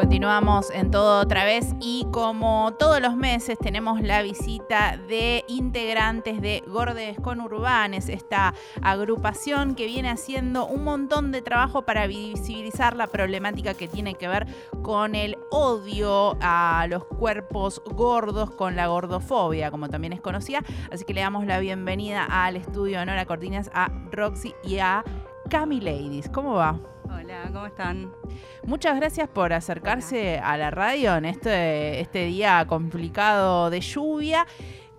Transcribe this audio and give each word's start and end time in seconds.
Continuamos 0.00 0.70
en 0.70 0.90
todo 0.90 1.20
otra 1.20 1.44
vez 1.44 1.74
y 1.78 2.06
como 2.10 2.72
todos 2.78 3.02
los 3.02 3.16
meses 3.16 3.58
tenemos 3.58 4.00
la 4.00 4.22
visita 4.22 4.96
de 4.96 5.44
integrantes 5.46 6.40
de 6.40 6.64
Gordes 6.66 7.20
con 7.20 7.38
Urbanes, 7.38 8.08
esta 8.08 8.54
agrupación 8.80 9.74
que 9.74 9.84
viene 9.84 10.08
haciendo 10.08 10.64
un 10.64 10.84
montón 10.84 11.32
de 11.32 11.42
trabajo 11.42 11.82
para 11.82 12.06
visibilizar 12.06 12.96
la 12.96 13.08
problemática 13.08 13.74
que 13.74 13.88
tiene 13.88 14.14
que 14.14 14.26
ver 14.26 14.46
con 14.80 15.14
el 15.14 15.36
odio 15.50 16.34
a 16.40 16.86
los 16.88 17.04
cuerpos 17.04 17.82
gordos, 17.84 18.50
con 18.52 18.76
la 18.76 18.86
gordofobia, 18.86 19.70
como 19.70 19.90
también 19.90 20.14
es 20.14 20.22
conocida. 20.22 20.60
Así 20.90 21.04
que 21.04 21.12
le 21.12 21.20
damos 21.20 21.44
la 21.44 21.58
bienvenida 21.58 22.24
al 22.24 22.56
estudio 22.56 23.00
de 23.00 23.04
Nora 23.04 23.26
Cortinas 23.26 23.70
a 23.74 23.90
Roxy 24.10 24.54
y 24.64 24.78
a 24.78 25.04
Cami 25.50 25.78
Ladies. 25.78 26.30
¿Cómo 26.30 26.54
va? 26.54 26.80
Hola, 27.12 27.50
¿cómo 27.52 27.66
están? 27.66 28.12
Muchas 28.64 28.96
gracias 28.96 29.28
por 29.28 29.52
acercarse 29.52 30.38
a 30.38 30.56
la 30.56 30.70
radio 30.70 31.16
en 31.16 31.24
este, 31.24 32.00
este 32.00 32.26
día 32.26 32.64
complicado 32.68 33.68
de 33.68 33.80
lluvia. 33.80 34.46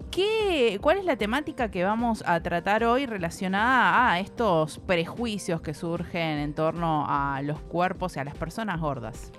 ¿Qué, 0.09 0.77
¿Cuál 0.81 0.97
es 0.97 1.05
la 1.05 1.15
temática 1.15 1.71
que 1.71 1.85
vamos 1.85 2.21
a 2.27 2.41
tratar 2.41 2.83
hoy 2.83 3.05
relacionada 3.05 4.11
a 4.11 4.19
estos 4.19 4.79
prejuicios 4.79 5.61
que 5.61 5.73
surgen 5.73 6.39
en 6.39 6.53
torno 6.53 7.05
a 7.07 7.41
los 7.43 7.61
cuerpos 7.61 8.17
y 8.17 8.19
a 8.19 8.25
las 8.25 8.35
personas 8.35 8.81
gordas? 8.81 9.31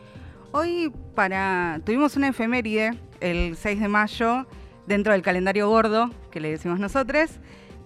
Hoy 0.53 0.91
para 1.15 1.81
tuvimos 1.85 2.17
una 2.17 2.29
efeméride 2.29 2.93
el 3.21 3.57
6 3.57 3.81
de 3.81 3.89
mayo 3.89 4.47
dentro 4.87 5.13
del 5.13 5.21
calendario 5.21 5.69
gordo, 5.69 6.11
que 6.31 6.41
le 6.41 6.51
decimos 6.51 6.81
nosotros, 6.81 7.33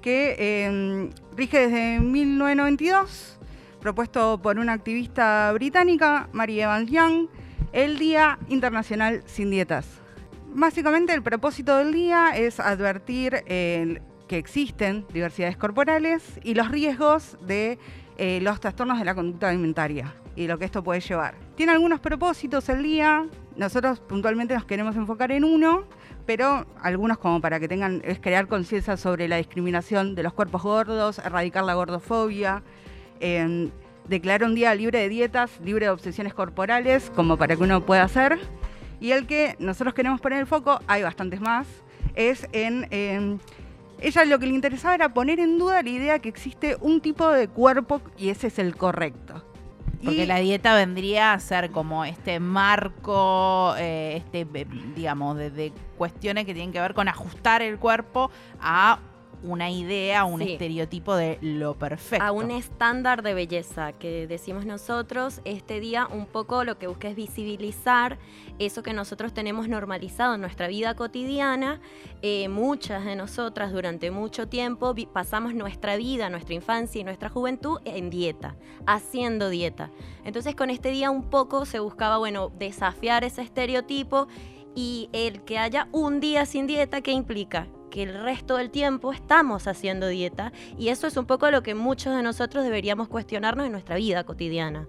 que 0.00 0.36
eh, 0.38 1.10
rige 1.36 1.68
desde 1.68 1.98
1992 1.98 3.35
propuesto 3.80 4.40
por 4.42 4.58
una 4.58 4.72
activista 4.72 5.52
británica, 5.52 6.28
Mary 6.32 6.60
Evans 6.60 6.90
Young, 6.90 7.28
el 7.72 7.98
Día 7.98 8.38
Internacional 8.48 9.22
Sin 9.26 9.50
Dietas. 9.50 9.86
Básicamente 10.54 11.12
el 11.12 11.22
propósito 11.22 11.76
del 11.76 11.92
día 11.92 12.30
es 12.36 12.60
advertir 12.60 13.44
que 13.44 14.38
existen 14.38 15.06
diversidades 15.12 15.56
corporales 15.56 16.40
y 16.42 16.54
los 16.54 16.70
riesgos 16.70 17.36
de 17.46 17.78
eh, 18.18 18.40
los 18.40 18.60
trastornos 18.60 18.98
de 18.98 19.04
la 19.04 19.14
conducta 19.14 19.48
alimentaria 19.48 20.14
y 20.34 20.46
lo 20.46 20.58
que 20.58 20.64
esto 20.64 20.82
puede 20.82 21.00
llevar. 21.00 21.34
Tiene 21.54 21.72
algunos 21.72 22.00
propósitos 22.00 22.68
el 22.68 22.82
día, 22.82 23.26
nosotros 23.56 24.00
puntualmente 24.00 24.54
nos 24.54 24.64
queremos 24.64 24.96
enfocar 24.96 25.32
en 25.32 25.44
uno, 25.44 25.84
pero 26.24 26.66
algunos 26.82 27.18
como 27.18 27.40
para 27.40 27.60
que 27.60 27.68
tengan, 27.68 28.02
es 28.04 28.18
crear 28.18 28.48
conciencia 28.48 28.96
sobre 28.96 29.28
la 29.28 29.36
discriminación 29.36 30.14
de 30.14 30.22
los 30.22 30.32
cuerpos 30.32 30.62
gordos, 30.62 31.18
erradicar 31.18 31.64
la 31.64 31.74
gordofobia, 31.74 32.62
eh, 33.20 33.70
declarar 34.08 34.48
un 34.48 34.54
día 34.54 34.74
libre 34.74 35.00
de 35.00 35.08
dietas, 35.08 35.50
libre 35.64 35.86
de 35.86 35.90
obsesiones 35.90 36.34
corporales, 36.34 37.10
como 37.14 37.36
para 37.36 37.56
que 37.56 37.62
uno 37.62 37.84
pueda 37.84 38.02
hacer. 38.02 38.38
Y 39.00 39.12
el 39.12 39.26
que 39.26 39.56
nosotros 39.58 39.94
queremos 39.94 40.20
poner 40.20 40.40
el 40.40 40.46
foco, 40.46 40.80
hay 40.86 41.02
bastantes 41.02 41.40
más, 41.40 41.66
es 42.14 42.46
en... 42.52 43.40
ella 44.00 44.24
lo 44.24 44.38
que 44.38 44.46
le 44.46 44.54
interesaba 44.54 44.94
era 44.94 45.12
poner 45.12 45.38
en 45.38 45.58
duda 45.58 45.82
la 45.82 45.90
idea 45.90 46.18
que 46.18 46.28
existe 46.28 46.76
un 46.80 47.00
tipo 47.00 47.30
de 47.30 47.48
cuerpo 47.48 48.00
y 48.16 48.30
ese 48.30 48.46
es 48.46 48.58
el 48.58 48.74
correcto. 48.74 49.44
Porque 50.04 50.26
la 50.26 50.38
dieta 50.38 50.74
vendría 50.74 51.32
a 51.32 51.40
ser 51.40 51.70
como 51.70 52.04
este 52.04 52.38
marco, 52.40 53.74
eh, 53.78 54.16
este, 54.16 54.46
digamos, 54.94 55.36
de, 55.36 55.72
cuestiones 55.96 56.44
que 56.44 56.52
tienen 56.52 56.72
que 56.72 56.80
ver 56.80 56.94
con 56.94 57.08
ajustar 57.08 57.62
el 57.62 57.78
cuerpo 57.78 58.30
a 58.60 58.98
una 59.42 59.70
idea, 59.70 60.24
un 60.24 60.42
estereotipo 60.42 61.14
de 61.16 61.38
lo 61.40 61.74
perfecto. 61.74 62.24
A 62.24 62.32
un 62.32 62.50
estándar 62.50 63.22
de 63.22 63.34
belleza 63.34 63.92
que 63.92 64.26
decimos 64.26 64.66
nosotros, 64.66 65.40
este 65.44 65.80
día 65.80 66.06
un 66.06 66.26
poco 66.26 66.64
lo 66.64 66.78
que 66.78 66.86
busca 66.86 67.08
es 67.08 67.16
visibilizar 67.16 68.18
eso 68.58 68.82
que 68.82 68.92
nosotros 68.92 69.32
tenemos 69.34 69.68
normalizado 69.68 70.34
en 70.34 70.40
nuestra 70.40 70.68
vida 70.68 70.94
cotidiana. 70.94 71.80
Eh, 72.22 72.48
muchas 72.48 73.04
de 73.04 73.16
nosotras 73.16 73.72
durante 73.72 74.10
mucho 74.10 74.48
tiempo 74.48 74.94
pasamos 75.12 75.54
nuestra 75.54 75.96
vida, 75.96 76.30
nuestra 76.30 76.54
infancia 76.54 77.00
y 77.00 77.04
nuestra 77.04 77.28
juventud 77.28 77.80
en 77.84 78.10
dieta, 78.10 78.56
haciendo 78.86 79.48
dieta. 79.48 79.90
Entonces 80.24 80.54
con 80.54 80.70
este 80.70 80.90
día 80.90 81.10
un 81.10 81.30
poco 81.30 81.66
se 81.66 81.78
buscaba, 81.78 82.18
bueno, 82.18 82.50
desafiar 82.58 83.24
ese 83.24 83.42
estereotipo 83.42 84.28
y 84.74 85.08
el 85.12 85.42
que 85.42 85.58
haya 85.58 85.88
un 85.92 86.20
día 86.20 86.46
sin 86.46 86.66
dieta, 86.66 87.00
¿qué 87.00 87.12
implica? 87.12 87.66
Que 87.96 88.02
el 88.02 88.12
resto 88.22 88.58
del 88.58 88.68
tiempo 88.68 89.10
estamos 89.10 89.66
haciendo 89.66 90.06
dieta 90.06 90.52
y 90.76 90.88
eso 90.88 91.06
es 91.06 91.16
un 91.16 91.24
poco 91.24 91.50
lo 91.50 91.62
que 91.62 91.74
muchos 91.74 92.14
de 92.14 92.22
nosotros 92.22 92.62
deberíamos 92.62 93.08
cuestionarnos 93.08 93.64
en 93.64 93.72
nuestra 93.72 93.96
vida 93.96 94.22
cotidiana. 94.24 94.86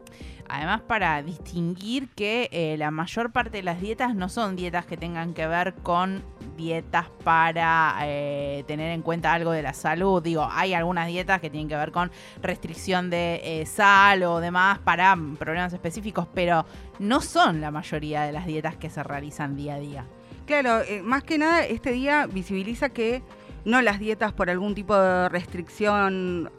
Además, 0.49 0.81
para 0.81 1.23
distinguir 1.23 2.09
que 2.09 2.49
eh, 2.51 2.75
la 2.77 2.91
mayor 2.91 3.31
parte 3.31 3.51
de 3.57 3.63
las 3.63 3.79
dietas 3.79 4.13
no 4.13 4.27
son 4.27 4.57
dietas 4.57 4.85
que 4.85 4.97
tengan 4.97 5.33
que 5.33 5.47
ver 5.47 5.75
con 5.75 6.21
dietas 6.57 7.05
para 7.23 7.95
eh, 8.01 8.65
tener 8.67 8.91
en 8.91 9.01
cuenta 9.01 9.31
algo 9.31 9.51
de 9.51 9.61
la 9.61 9.73
salud. 9.73 10.21
Digo, 10.21 10.45
hay 10.51 10.73
algunas 10.73 11.07
dietas 11.07 11.39
que 11.39 11.49
tienen 11.49 11.69
que 11.69 11.77
ver 11.77 11.93
con 11.93 12.11
restricción 12.41 13.09
de 13.09 13.39
eh, 13.41 13.65
sal 13.65 14.23
o 14.23 14.41
demás 14.41 14.79
para 14.79 15.17
problemas 15.39 15.71
específicos, 15.71 16.27
pero 16.33 16.65
no 16.99 17.21
son 17.21 17.61
la 17.61 17.71
mayoría 17.71 18.23
de 18.23 18.33
las 18.33 18.45
dietas 18.45 18.75
que 18.75 18.89
se 18.89 19.01
realizan 19.01 19.55
día 19.55 19.75
a 19.75 19.79
día. 19.79 20.05
Claro, 20.47 20.79
eh, 20.79 21.01
más 21.03 21.25
que 21.25 21.37
nada 21.37 21.65
este 21.65 21.91
día 21.91 22.25
visibiliza 22.25 22.87
que 22.87 23.21
no 23.65 23.81
las 23.81 23.99
dietas 23.99 24.31
por 24.31 24.49
algún 24.49 24.75
tipo 24.75 24.95
de 24.95 25.27
restricción 25.27 26.49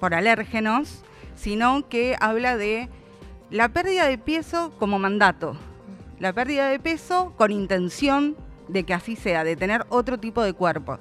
por 0.00 0.14
alérgenos, 0.14 1.04
sino 1.34 1.86
que 1.90 2.16
habla 2.20 2.56
de 2.56 2.88
la 3.50 3.68
pérdida 3.68 4.08
de 4.08 4.16
peso 4.16 4.72
como 4.78 4.98
mandato, 4.98 5.58
la 6.20 6.32
pérdida 6.32 6.68
de 6.68 6.80
peso 6.80 7.34
con 7.36 7.52
intención 7.52 8.34
de 8.68 8.84
que 8.84 8.94
así 8.94 9.14
sea, 9.14 9.44
de 9.44 9.56
tener 9.56 9.84
otro 9.90 10.16
tipo 10.16 10.42
de 10.42 10.54
cuerpo. 10.54 10.98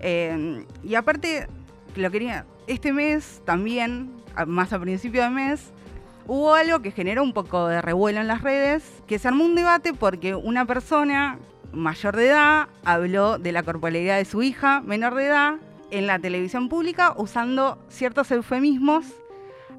Eh, 0.00 0.66
y 0.82 0.96
aparte, 0.96 1.46
lo 1.94 2.10
quería, 2.10 2.44
este 2.66 2.92
mes 2.92 3.40
también, 3.44 4.10
más 4.48 4.72
a 4.72 4.80
principio 4.80 5.22
de 5.22 5.30
mes, 5.30 5.70
hubo 6.26 6.54
algo 6.54 6.82
que 6.82 6.90
generó 6.90 7.22
un 7.22 7.32
poco 7.32 7.68
de 7.68 7.80
revuelo 7.80 8.20
en 8.20 8.26
las 8.26 8.42
redes, 8.42 8.82
que 9.06 9.20
se 9.20 9.28
armó 9.28 9.44
un 9.44 9.54
debate 9.54 9.94
porque 9.94 10.34
una 10.34 10.64
persona 10.64 11.38
mayor 11.72 12.16
de 12.16 12.28
edad 12.28 12.68
habló 12.84 13.38
de 13.38 13.52
la 13.52 13.62
corporalidad 13.62 14.18
de 14.18 14.24
su 14.24 14.42
hija 14.42 14.80
menor 14.80 15.14
de 15.14 15.26
edad 15.26 15.54
en 15.90 16.06
la 16.06 16.18
televisión 16.18 16.68
pública 16.68 17.14
usando 17.16 17.78
ciertos 17.88 18.30
eufemismos 18.30 19.06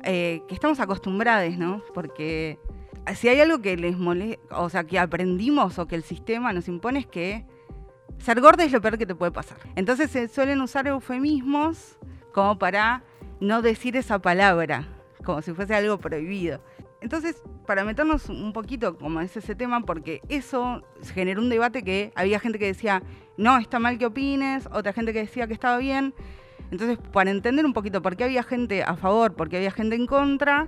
eh, 0.03 0.41
que 0.47 0.53
estamos 0.53 0.79
acostumbrados, 0.79 1.57
¿no? 1.57 1.83
Porque 1.93 2.57
si 3.15 3.27
hay 3.27 3.41
algo 3.41 3.61
que 3.61 3.75
les 3.77 3.97
molesta, 3.97 4.57
o 4.57 4.69
sea, 4.69 4.83
que 4.83 4.99
aprendimos 4.99 5.77
o 5.79 5.87
que 5.87 5.95
el 5.95 6.03
sistema 6.03 6.53
nos 6.53 6.67
impone 6.67 6.99
es 6.99 7.07
que 7.07 7.45
ser 8.19 8.41
gorda 8.41 8.63
es 8.63 8.71
lo 8.71 8.81
peor 8.81 8.97
que 8.97 9.05
te 9.05 9.15
puede 9.15 9.31
pasar. 9.31 9.57
Entonces 9.75 10.11
se 10.11 10.27
suelen 10.27 10.61
usar 10.61 10.87
eufemismos 10.87 11.97
como 12.33 12.57
para 12.57 13.03
no 13.39 13.61
decir 13.61 13.95
esa 13.95 14.19
palabra, 14.19 14.87
como 15.23 15.41
si 15.41 15.53
fuese 15.53 15.75
algo 15.75 15.97
prohibido. 15.97 16.61
Entonces, 17.01 17.41
para 17.65 17.85
meternos 17.85 18.29
un 18.29 18.51
poquito 18.51 18.97
como 18.97 19.21
es 19.21 19.35
ese 19.37 19.55
tema, 19.55 19.81
porque 19.81 20.21
eso 20.27 20.83
generó 21.13 21.41
un 21.41 21.49
debate 21.49 21.83
que 21.83 22.11
había 22.15 22.39
gente 22.39 22.59
que 22.59 22.65
decía, 22.65 23.01
no, 23.37 23.57
está 23.57 23.79
mal 23.79 23.97
que 23.97 24.05
opines, 24.05 24.67
otra 24.71 24.91
gente 24.91 25.13
que 25.13 25.19
decía 25.19 25.47
que 25.47 25.53
estaba 25.53 25.77
bien. 25.77 26.13
Entonces, 26.71 26.97
para 27.11 27.31
entender 27.31 27.65
un 27.65 27.73
poquito 27.73 28.01
por 28.01 28.17
qué 28.17 28.25
había 28.25 28.43
gente 28.43 28.83
a 28.83 28.95
favor, 28.95 29.33
por 29.33 29.49
qué 29.49 29.57
había 29.57 29.71
gente 29.71 29.95
en 29.95 30.07
contra, 30.07 30.67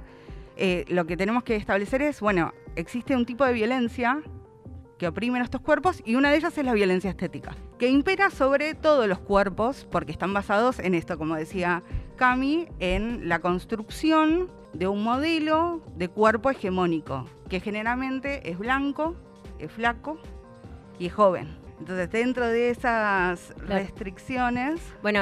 eh, 0.55 0.85
lo 0.87 1.05
que 1.05 1.17
tenemos 1.17 1.43
que 1.43 1.55
establecer 1.55 2.01
es, 2.01 2.21
bueno, 2.21 2.53
existe 2.75 3.15
un 3.15 3.25
tipo 3.25 3.45
de 3.45 3.53
violencia 3.53 4.21
que 4.97 5.07
oprime 5.07 5.39
nuestros 5.39 5.63
cuerpos 5.63 6.01
y 6.05 6.15
una 6.15 6.29
de 6.29 6.37
ellas 6.37 6.57
es 6.57 6.63
la 6.63 6.73
violencia 6.73 7.09
estética, 7.09 7.55
que 7.79 7.89
impera 7.89 8.29
sobre 8.29 8.75
todos 8.75 9.07
los 9.07 9.19
cuerpos 9.19 9.87
porque 9.91 10.11
están 10.11 10.33
basados 10.33 10.79
en 10.79 10.93
esto, 10.93 11.17
como 11.17 11.35
decía 11.35 11.81
Cami, 12.17 12.67
en 12.79 13.27
la 13.27 13.39
construcción 13.39 14.49
de 14.73 14.87
un 14.87 15.03
modelo 15.03 15.81
de 15.95 16.07
cuerpo 16.07 16.49
hegemónico, 16.49 17.25
que 17.49 17.59
generalmente 17.59 18.49
es 18.49 18.57
blanco, 18.57 19.15
es 19.59 19.71
flaco 19.71 20.17
y 20.99 21.07
es 21.07 21.13
joven. 21.13 21.61
Entonces, 21.81 22.11
dentro 22.11 22.45
de 22.45 22.69
esas 22.69 23.55
restricciones... 23.57 24.79
Bueno, 25.01 25.21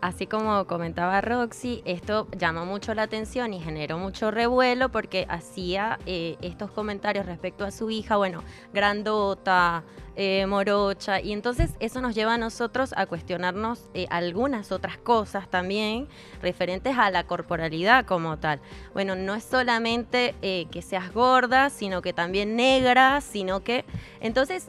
así 0.00 0.28
como 0.28 0.64
comentaba 0.68 1.20
Roxy, 1.20 1.82
esto 1.84 2.28
llamó 2.38 2.64
mucho 2.64 2.94
la 2.94 3.02
atención 3.02 3.52
y 3.52 3.60
generó 3.60 3.98
mucho 3.98 4.30
revuelo 4.30 4.90
porque 4.90 5.26
hacía 5.28 5.98
eh, 6.06 6.36
estos 6.42 6.70
comentarios 6.70 7.26
respecto 7.26 7.64
a 7.64 7.72
su 7.72 7.90
hija, 7.90 8.16
bueno, 8.16 8.44
grandota, 8.72 9.82
eh, 10.16 10.46
morocha, 10.46 11.20
y 11.20 11.32
entonces 11.32 11.70
eso 11.80 12.00
nos 12.00 12.14
lleva 12.14 12.34
a 12.34 12.38
nosotros 12.38 12.92
a 12.96 13.06
cuestionarnos 13.06 13.88
eh, 13.94 14.06
algunas 14.10 14.72
otras 14.72 14.98
cosas 14.98 15.48
también 15.48 16.08
referentes 16.42 16.96
a 16.96 17.10
la 17.10 17.24
corporalidad 17.24 18.04
como 18.06 18.38
tal. 18.38 18.60
Bueno, 18.92 19.14
no 19.14 19.34
es 19.34 19.44
solamente 19.44 20.34
que 20.40 20.82
seas 20.82 21.12
gorda, 21.12 21.70
sino 21.70 22.02
que 22.02 22.12
también 22.12 22.56
negra, 22.56 23.20
sino 23.20 23.60
que... 23.60 23.84
Entonces, 24.20 24.68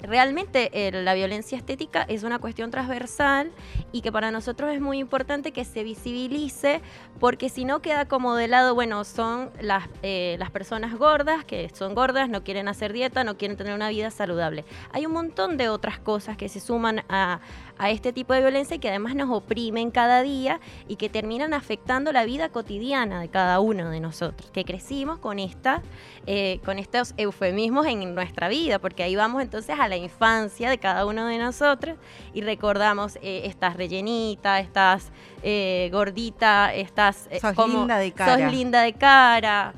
realmente 0.00 0.70
eh, 0.72 0.92
la 0.92 1.14
violencia 1.14 1.58
estética 1.58 2.04
es 2.08 2.22
una 2.22 2.38
cuestión 2.38 2.70
transversal 2.70 3.50
y 3.90 4.00
que 4.00 4.12
para 4.12 4.30
nosotros 4.30 4.70
es 4.72 4.80
muy 4.80 4.98
importante 4.98 5.50
que 5.50 5.64
se 5.64 5.82
visibilice 5.82 6.80
porque 7.18 7.48
si 7.48 7.64
no 7.64 7.80
queda 7.80 8.06
como 8.06 8.36
de 8.36 8.46
lado, 8.46 8.74
bueno, 8.74 9.02
son 9.04 9.50
las, 9.60 9.88
eh, 10.02 10.36
las 10.38 10.50
personas 10.50 10.96
gordas, 10.96 11.44
que 11.44 11.68
son 11.72 11.94
gordas, 11.94 12.28
no 12.28 12.44
quieren 12.44 12.68
hacer 12.68 12.92
dieta, 12.92 13.24
no 13.24 13.36
quieren 13.36 13.56
tener 13.56 13.74
una 13.74 13.88
vida 13.88 14.10
saludable. 14.10 14.53
Hay 14.92 15.06
un 15.06 15.12
montón 15.12 15.56
de 15.56 15.68
otras 15.68 15.98
cosas 15.98 16.36
que 16.36 16.48
se 16.48 16.60
suman 16.60 17.02
a, 17.08 17.40
a 17.78 17.90
este 17.90 18.12
tipo 18.12 18.32
de 18.32 18.40
violencia 18.40 18.76
y 18.76 18.78
que 18.78 18.88
además 18.88 19.14
nos 19.14 19.30
oprimen 19.30 19.90
cada 19.90 20.22
día 20.22 20.60
y 20.86 20.96
que 20.96 21.08
terminan 21.08 21.54
afectando 21.54 22.12
la 22.12 22.24
vida 22.24 22.48
cotidiana 22.48 23.20
de 23.20 23.28
cada 23.28 23.60
uno 23.60 23.90
de 23.90 24.00
nosotros, 24.00 24.50
que 24.50 24.64
crecimos 24.64 25.18
con, 25.18 25.38
esta, 25.38 25.82
eh, 26.26 26.60
con 26.64 26.78
estos 26.78 27.14
eufemismos 27.16 27.86
en 27.86 28.14
nuestra 28.14 28.48
vida, 28.48 28.78
porque 28.78 29.02
ahí 29.02 29.16
vamos 29.16 29.42
entonces 29.42 29.76
a 29.78 29.88
la 29.88 29.96
infancia 29.96 30.70
de 30.70 30.78
cada 30.78 31.06
uno 31.06 31.26
de 31.26 31.38
nosotros 31.38 31.96
y 32.32 32.42
recordamos, 32.42 33.16
eh, 33.22 33.42
estás 33.46 33.76
rellenita, 33.76 34.60
estás 34.60 35.10
eh, 35.42 35.88
gordita, 35.92 36.72
estás... 36.74 37.28
sos 37.40 37.68
linda 37.68 37.98
de 37.98 38.12
cara. 38.12 38.38
Sos 38.38 38.52
linda 38.52 38.82
de 38.82 38.92
cara. 38.92 39.74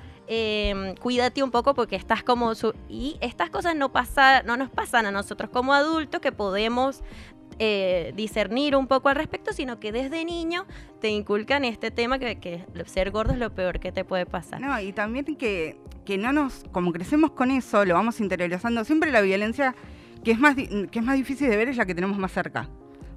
Cuídate 1.00 1.43
un 1.43 1.50
poco 1.50 1.75
porque 1.75 1.96
estás 1.96 2.23
como 2.23 2.52
y 2.88 3.17
estas 3.20 3.50
cosas 3.50 3.76
no 3.76 3.93
pasa, 3.93 4.43
no 4.43 4.56
nos 4.56 4.70
pasan 4.70 5.06
a 5.06 5.11
nosotros 5.11 5.50
como 5.50 5.73
adultos 5.73 6.20
que 6.20 6.32
podemos 6.32 7.02
eh, 7.58 8.12
discernir 8.17 8.76
un 8.76 8.87
poco 8.87 9.08
al 9.08 9.17
respecto, 9.17 9.52
sino 9.52 9.81
que 9.81 9.93
desde 9.93 10.25
niño 10.25 10.67
te 11.00 11.08
inculcan 11.08 11.64
este 11.64 11.90
tema 11.90 12.19
que, 12.19 12.38
que, 12.38 12.64
ser 12.87 13.11
gordo 13.11 13.32
es 13.32 13.38
lo 13.38 13.55
peor 13.55 13.81
que 13.81 13.93
te 13.93 14.05
puede 14.05 14.26
pasar. 14.26 14.61
No, 14.61 14.78
y 14.81 14.93
también 14.93 15.25
que, 15.25 15.78
que 16.05 16.19
no 16.19 16.32
nos, 16.32 16.64
como 16.73 16.93
crecemos 16.93 17.31
con 17.31 17.50
eso, 17.50 17.84
lo 17.84 17.94
vamos 17.94 18.20
interiorizando, 18.20 18.84
siempre 18.84 19.11
la 19.11 19.23
violencia 19.23 19.75
que 20.23 20.32
es, 20.32 20.38
más, 20.38 20.56
que 20.56 20.99
es 20.99 21.05
más 21.05 21.17
difícil 21.17 21.49
de 21.49 21.56
ver 21.56 21.69
es 21.69 21.76
la 21.76 21.87
que 21.87 21.94
tenemos 21.94 22.19
más 22.19 22.32
cerca 22.32 22.69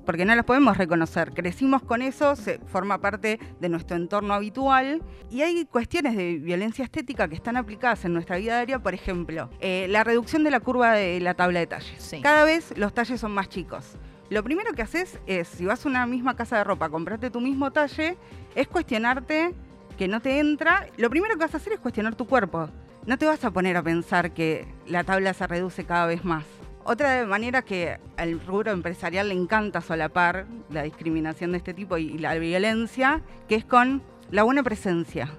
porque 0.10 0.26
no 0.26 0.34
la 0.34 0.42
podemos 0.42 0.76
reconocer. 0.76 1.34
Crecimos 1.36 1.84
con 1.84 2.02
eso, 2.02 2.36
se 2.36 2.58
forma 2.66 3.00
parte 3.00 3.40
de 3.60 3.70
nuestro 3.70 3.96
entorno 3.96 4.34
habitual 4.34 5.04
y 5.30 5.44
hay 5.44 5.66
cuestiones 5.66 6.18
de 6.18 6.40
violencia 6.40 6.84
estética 6.84 7.28
que 7.28 7.36
están 7.36 7.58
aplicadas 7.58 8.06
en 8.06 8.14
nuestra 8.14 8.38
vida 8.38 8.56
diaria, 8.56 8.80
por 8.80 8.96
ejemplo, 8.96 9.52
eh, 9.60 9.86
la 9.88 10.04
reducción 10.04 10.44
de 10.44 10.50
la 10.50 10.62
curva 10.62 10.94
de 10.94 11.20
la 11.20 11.36
tabla 11.36 11.60
de 11.60 11.68
talles. 11.68 12.16
Cada 12.24 12.44
vez 12.44 12.76
los 12.76 12.92
talles 12.92 13.22
son 13.22 13.34
más 13.34 13.50
chicos. 13.50 13.98
Lo 14.32 14.44
primero 14.44 14.74
que 14.74 14.82
haces 14.82 15.20
es, 15.28 15.48
si 15.48 15.68
vas 15.68 15.86
a 15.86 15.90
una 15.90 16.08
misma 16.08 16.36
casa 16.36 16.58
de 16.58 16.64
ropa, 16.64 16.90
comprarte 16.90 17.30
tu 17.30 17.40
mismo 17.40 17.70
talle, 17.70 18.18
es 18.56 18.68
cuestionarte 18.68 19.54
que 19.96 20.08
no 20.08 20.24
te 20.24 20.40
entra. 20.40 20.88
Lo 20.98 21.12
primero 21.12 21.36
que 21.36 21.42
vas 21.42 21.54
a 21.54 21.58
hacer 21.58 21.74
es 21.74 21.80
cuestionar 21.80 22.16
tu 22.16 22.26
cuerpo. 22.26 22.68
No 23.06 23.20
te 23.20 23.28
vas 23.28 23.46
a 23.46 23.52
poner 23.52 23.78
a 23.78 23.84
pensar 23.84 24.32
que 24.32 24.66
la 24.88 25.04
tabla 25.04 25.36
se 25.36 25.46
reduce 25.46 25.86
cada 25.86 26.08
vez 26.08 26.26
más. 26.26 26.46
Otra 26.92 27.24
manera 27.28 27.62
que 27.62 28.00
al 28.18 28.40
rubro 28.40 28.72
empresarial 28.72 29.30
le 29.30 29.36
encanta 29.36 29.80
solapar 29.80 30.48
la 30.72 30.82
discriminación 30.82 31.52
de 31.52 31.60
este 31.60 31.76
tipo 31.76 32.00
y 32.00 32.18
la 32.18 32.34
violencia, 32.34 33.22
que 33.48 33.54
es 33.54 33.64
con 33.64 34.02
la 34.32 34.42
buena 34.42 34.64
presencia. 34.64 35.32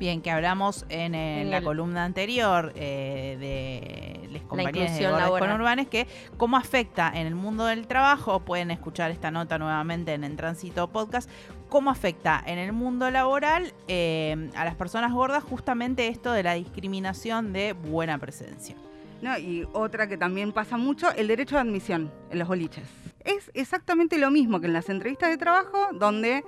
Bien, 0.00 0.20
que 0.20 0.32
hablamos 0.32 0.84
en, 0.88 1.48
la 1.48 1.62
columna 1.62 2.02
anterior 2.02 2.72
eh, 2.74 3.36
de 3.38 4.30
las 4.32 4.42
compañías 4.42 4.98
de 4.98 5.06
con 5.38 5.52
urbanes, 5.52 5.86
que 5.86 6.08
cómo 6.36 6.56
afecta 6.56 7.12
en 7.14 7.28
el 7.28 7.36
mundo 7.36 7.66
del 7.66 7.86
trabajo, 7.86 8.40
pueden 8.40 8.72
escuchar 8.72 9.12
esta 9.12 9.30
nota 9.30 9.58
nuevamente 9.58 10.12
en 10.12 10.24
el 10.24 10.34
Tránsito 10.34 10.88
Podcast, 10.88 11.30
cómo 11.68 11.92
afecta 11.92 12.42
en 12.44 12.58
el 12.58 12.72
mundo 12.72 13.12
laboral 13.12 13.72
eh, 13.86 14.50
a 14.56 14.64
las 14.64 14.74
personas 14.74 15.12
gordas 15.12 15.44
justamente 15.44 16.08
esto 16.08 16.32
de 16.32 16.42
la 16.42 16.54
discriminación 16.54 17.52
de 17.52 17.74
buena 17.74 18.18
presencia. 18.18 18.74
No, 19.22 19.38
y 19.38 19.66
otra 19.72 20.06
que 20.08 20.16
también 20.16 20.52
pasa 20.52 20.76
mucho, 20.76 21.10
el 21.12 21.28
derecho 21.28 21.56
de 21.56 21.62
admisión 21.62 22.12
en 22.30 22.38
los 22.38 22.48
boliches. 22.48 22.88
Es 23.24 23.50
exactamente 23.54 24.18
lo 24.18 24.30
mismo 24.30 24.60
que 24.60 24.66
en 24.66 24.72
las 24.72 24.88
entrevistas 24.88 25.30
de 25.30 25.38
trabajo, 25.38 25.88
donde 25.94 26.44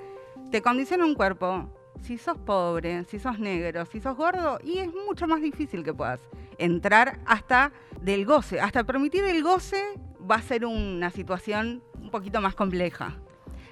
te 0.50 0.62
condiciona 0.62 1.04
un 1.04 1.14
cuerpo, 1.14 1.68
si 2.02 2.18
sos 2.18 2.38
pobre, 2.38 3.04
si 3.04 3.18
sos 3.18 3.38
negro, 3.38 3.84
si 3.86 4.00
sos 4.00 4.16
gordo, 4.16 4.58
y 4.62 4.78
es 4.78 4.88
mucho 5.06 5.26
más 5.26 5.40
difícil 5.40 5.82
que 5.82 5.92
puedas 5.92 6.20
entrar 6.58 7.18
hasta 7.26 7.72
del 8.00 8.24
goce. 8.24 8.60
Hasta 8.60 8.84
permitir 8.84 9.24
el 9.24 9.42
goce 9.42 9.82
va 10.30 10.36
a 10.36 10.42
ser 10.42 10.64
una 10.64 11.10
situación 11.10 11.82
un 12.00 12.10
poquito 12.10 12.40
más 12.40 12.54
compleja. 12.54 13.16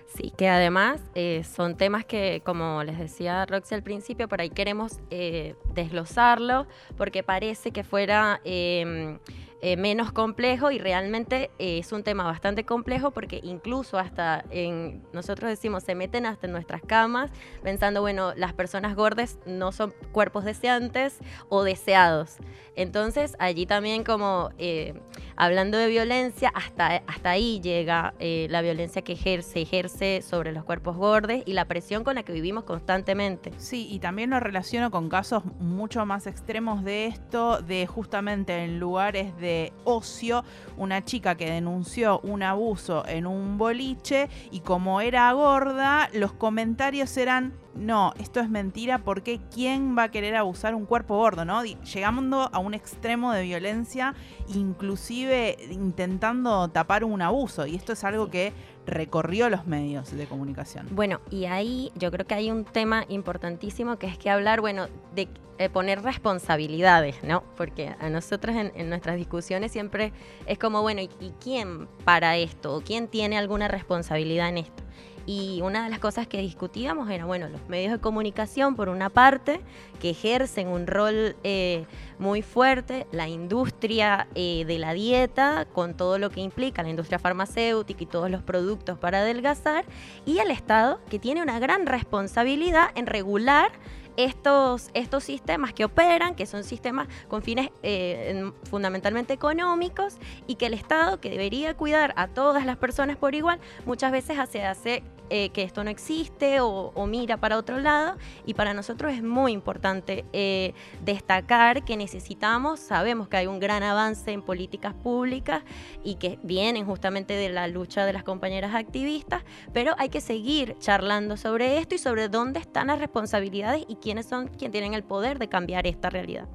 Sí, 0.07 0.33
que 0.37 0.49
además 0.49 1.01
eh, 1.15 1.43
son 1.45 1.77
temas 1.77 2.05
que, 2.05 2.41
como 2.45 2.83
les 2.85 2.99
decía 2.99 3.45
Roxy 3.45 3.75
al 3.75 3.83
principio, 3.83 4.29
por 4.29 4.41
ahí 4.41 4.51
queremos 4.51 5.01
eh, 5.11 5.57
desglosarlo, 5.75 6.67
porque 6.97 7.23
parece 7.23 7.71
que 7.73 7.85
fuera... 7.85 8.41
Em, 8.45 9.19
eh, 9.63 9.79
menos 9.79 10.13
complejo 10.13 10.71
y 10.71 10.79
realmente 10.79 11.51
es 11.59 11.91
un 11.91 12.03
tema 12.03 12.25
bastante 12.25 12.67
complejo 12.67 13.11
porque 13.11 13.41
incluso 13.43 13.99
hasta 13.99 14.45
en, 14.51 15.03
nosotros 15.15 15.49
decimos, 15.49 15.83
se 15.83 15.95
meten 15.95 16.27
hasta 16.27 16.47
en 16.47 16.53
nuestras 16.53 16.83
camas 16.83 17.31
pensando, 17.63 18.03
bueno, 18.03 18.35
las 18.37 18.53
personas 18.53 18.95
gordas 18.95 19.39
no 19.47 19.73
son 19.73 19.95
cuerpos 20.13 20.45
deseantes 20.45 21.19
o 21.49 21.65
deseados. 21.65 22.37
Entonces 22.77 23.35
allí 23.39 23.67
también 23.67 24.05
como 24.05 24.51
eh, 24.59 24.95
hablando 25.35 25.79
de 25.79 25.89
violencia, 25.89 26.53
hasta, 26.55 27.03
hasta 27.07 27.31
ahí 27.31 27.61
llega 27.61 28.15
la 28.19 28.63
violencia 28.63 29.03
que 29.03 29.13
ejerce, 29.13 29.63
ejerce 29.63 30.23
sobre 30.23 30.53
los 30.53 30.65
cuerpos 30.65 30.97
gordos 30.97 31.17
y 31.45 31.53
la 31.53 31.65
presión 31.65 32.05
con 32.05 32.15
la 32.15 32.23
que 32.23 32.33
vivimos 32.33 32.65
constantemente. 32.65 33.53
Sí, 33.57 33.89
y 33.91 33.99
también 33.99 34.31
lo 34.31 34.41
relaciono 34.41 34.91
con 34.91 35.09
casos 35.09 35.45
mucho 35.59 36.05
más 36.07 36.27
extremos 36.27 36.85
de 36.85 37.07
esto, 37.07 37.63
de 37.63 37.87
justamente 37.87 38.65
en 38.65 38.79
lugares 38.79 39.37
de 39.39 39.73
ocio 39.85 40.45
una 40.77 41.05
chica 41.05 41.37
que 41.37 41.51
denunció 41.51 42.21
un 42.21 42.43
abuso 42.43 43.07
en 43.07 43.27
un 43.27 43.59
boliche 43.59 44.29
y 44.51 44.61
como 44.61 45.01
era 45.01 45.33
gorda, 45.33 46.09
los 46.13 46.33
comentarios 46.33 47.17
eran 47.17 47.55
no, 47.77 48.13
esto 48.19 48.41
es 48.41 48.49
mentira 48.49 48.99
porque 48.99 49.41
¿quién 49.53 49.97
va 49.97 50.05
a 50.05 50.11
querer 50.11 50.37
abusar 50.37 50.75
un 50.75 50.87
cuerpo 50.87 51.17
gordo? 51.17 51.45
¿no? 51.45 51.63
Llegando 51.65 52.49
a 52.53 52.59
un 52.59 52.75
extremo 52.75 53.33
de 53.33 53.43
violencia, 53.43 54.15
inclusive 54.49 55.57
intentando 55.71 56.69
tapar 56.69 57.05
un 57.05 57.23
abuso. 57.23 57.67
Y 57.67 57.75
esto 57.75 57.93
es 57.93 58.05
algo 58.05 58.31
que 58.31 58.53
recorrió 58.87 59.51
los 59.51 59.67
medios 59.67 60.11
de 60.17 60.27
comunicación. 60.27 60.89
Bueno, 60.91 61.21
y 61.31 61.47
ahí 61.47 61.93
yo 61.97 62.11
creo 62.11 62.27
que 62.27 62.35
hay 62.35 62.51
un 62.51 62.65
tema 62.65 63.05
importantísimo 63.09 63.99
que 63.99 64.07
es 64.07 64.19
que 64.19 64.31
hablar, 64.31 64.61
bueno, 64.61 64.87
de 65.15 65.29
eh, 65.59 65.69
poner 65.69 66.03
responsabilidades, 66.03 67.23
¿no? 67.25 67.43
Porque 67.57 67.95
a 67.99 68.11
nosotros 68.11 68.55
en, 68.57 68.89
nuestras 68.89 69.17
discusiones 69.17 69.73
siempre 69.73 70.13
es 70.47 70.59
como, 70.59 70.83
bueno, 70.83 71.01
¿y, 71.01 71.11
¿y 71.19 71.33
quién 71.43 71.89
para 72.05 72.37
esto? 72.37 72.77
¿O 72.77 72.81
quién 72.83 73.09
tiene 73.09 73.39
alguna 73.39 73.67
responsabilidad 73.67 74.51
en 74.51 74.59
esto? 74.59 74.83
Y 75.27 75.61
una 75.63 75.83
de 75.83 75.91
las 75.91 75.99
cosas 75.99 76.29
que 76.29 76.39
discutíamos 76.39 77.11
era, 77.11 77.25
bueno, 77.25 77.49
los 77.49 77.69
medios 77.69 77.91
de 77.91 77.99
comunicación, 77.99 78.77
por 78.77 78.89
una 78.89 79.11
parte, 79.11 79.61
que 80.01 80.11
ejercen 80.11 80.69
un 80.69 80.87
rol 80.87 81.35
eh, 81.43 81.85
muy 82.21 82.43
fuerte, 82.43 83.09
la 83.11 83.29
industria 83.29 84.29
eh, 84.37 84.65
de 84.67 84.79
la 84.79 84.93
dieta, 84.93 85.67
con 85.73 85.97
todo 85.97 86.19
lo 86.19 86.31
que 86.31 86.41
implica 86.41 86.85
la 86.85 86.91
industria 86.91 87.19
farmacéutica 87.19 88.05
y 88.05 88.07
todos 88.07 88.31
los 88.31 88.45
productos 88.45 88.99
para 88.99 89.19
adelgazar, 89.19 89.85
y 90.25 90.39
el 90.39 90.53
Estado, 90.53 91.01
que 91.11 91.19
tiene 91.19 91.43
una 91.43 91.59
gran 91.59 91.87
responsabilidad 91.87 92.91
en 92.95 93.07
regular 93.07 93.73
estos, 94.17 94.91
estos 94.95 95.25
sistemas 95.25 95.73
que 95.73 95.85
operan, 95.85 96.35
que 96.35 96.47
son 96.47 96.65
sistemas 96.65 97.09
con 97.29 97.43
fines 97.43 97.71
eh, 97.83 98.51
fundamentalmente 98.65 99.33
económicos, 99.33 100.19
y 100.47 100.57
que 100.57 100.67
el 100.67 100.75
Estado, 100.75 101.21
que 101.21 101.31
debería 101.31 101.75
cuidar 101.75 102.13
a 102.17 102.29
todas 102.29 102.65
las 102.67 102.77
personas 102.77 103.17
por 103.17 103.35
igual, 103.35 103.59
muchas 103.85 104.13
veces 104.13 104.39
hace, 104.39 104.65
hace 104.65 105.03
eh, 105.29 105.49
que 105.51 105.65
esto 105.65 105.83
no 105.83 105.91
existe 105.91 106.61
o, 106.61 106.93
mira 107.07 107.37
para 107.37 107.59
otro 107.59 107.81
lado. 107.81 108.17
Y 108.45 108.55
para 108.55 108.75
nosotros 108.75 109.13
es 109.13 109.23
muy 109.23 109.53
importante 109.53 110.25
eh, 110.33 110.73
destacar 111.05 111.85
que 111.85 111.97
necesitamos, 111.97 112.79
sabemos 112.79 113.29
que 113.29 113.37
hay 113.39 113.47
un 113.47 113.59
gran 113.59 113.83
avance 113.83 114.31
en 114.31 114.43
políticas 114.43 114.95
públicas 114.95 115.63
y 116.05 116.17
que 116.17 116.39
vienen 116.43 116.87
justamente 116.87 117.35
de 117.35 117.49
la 117.49 117.67
lucha 117.67 118.05
de 118.05 118.13
las 118.13 118.23
compañeras 118.23 118.75
activistas, 118.75 119.43
pero 119.73 119.95
hay 119.99 120.11
que 120.11 120.21
seguir 120.21 120.77
charlando 120.79 121.37
sobre 121.37 121.79
esto 121.79 121.97
y 121.97 121.99
sobre 121.99 122.29
dónde 122.29 122.61
están 122.61 122.87
las 122.89 122.99
responsabilidades 122.99 123.85
y 123.89 123.97
quiénes 124.07 124.27
son 124.27 124.47
quienes 124.47 124.71
tienen 124.71 124.95
el 124.95 125.03
poder 125.03 125.41
de 125.41 125.49
cambiar 125.49 125.85
esta 125.85 126.11
realidad. 126.11 126.47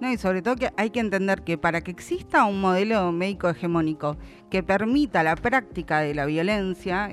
No, 0.00 0.10
y 0.10 0.16
sobre 0.16 0.42
todo 0.42 0.56
que 0.56 0.72
hay 0.76 0.90
que 0.90 0.98
entender 0.98 1.42
que 1.42 1.56
para 1.56 1.80
que 1.80 1.92
exista 1.92 2.44
un 2.44 2.60
modelo 2.60 3.12
médico 3.12 3.48
hegemónico 3.48 4.16
que 4.50 4.64
permita 4.64 5.22
la 5.22 5.36
práctica 5.36 6.00
de 6.00 6.12
la 6.12 6.26
violencia, 6.26 7.08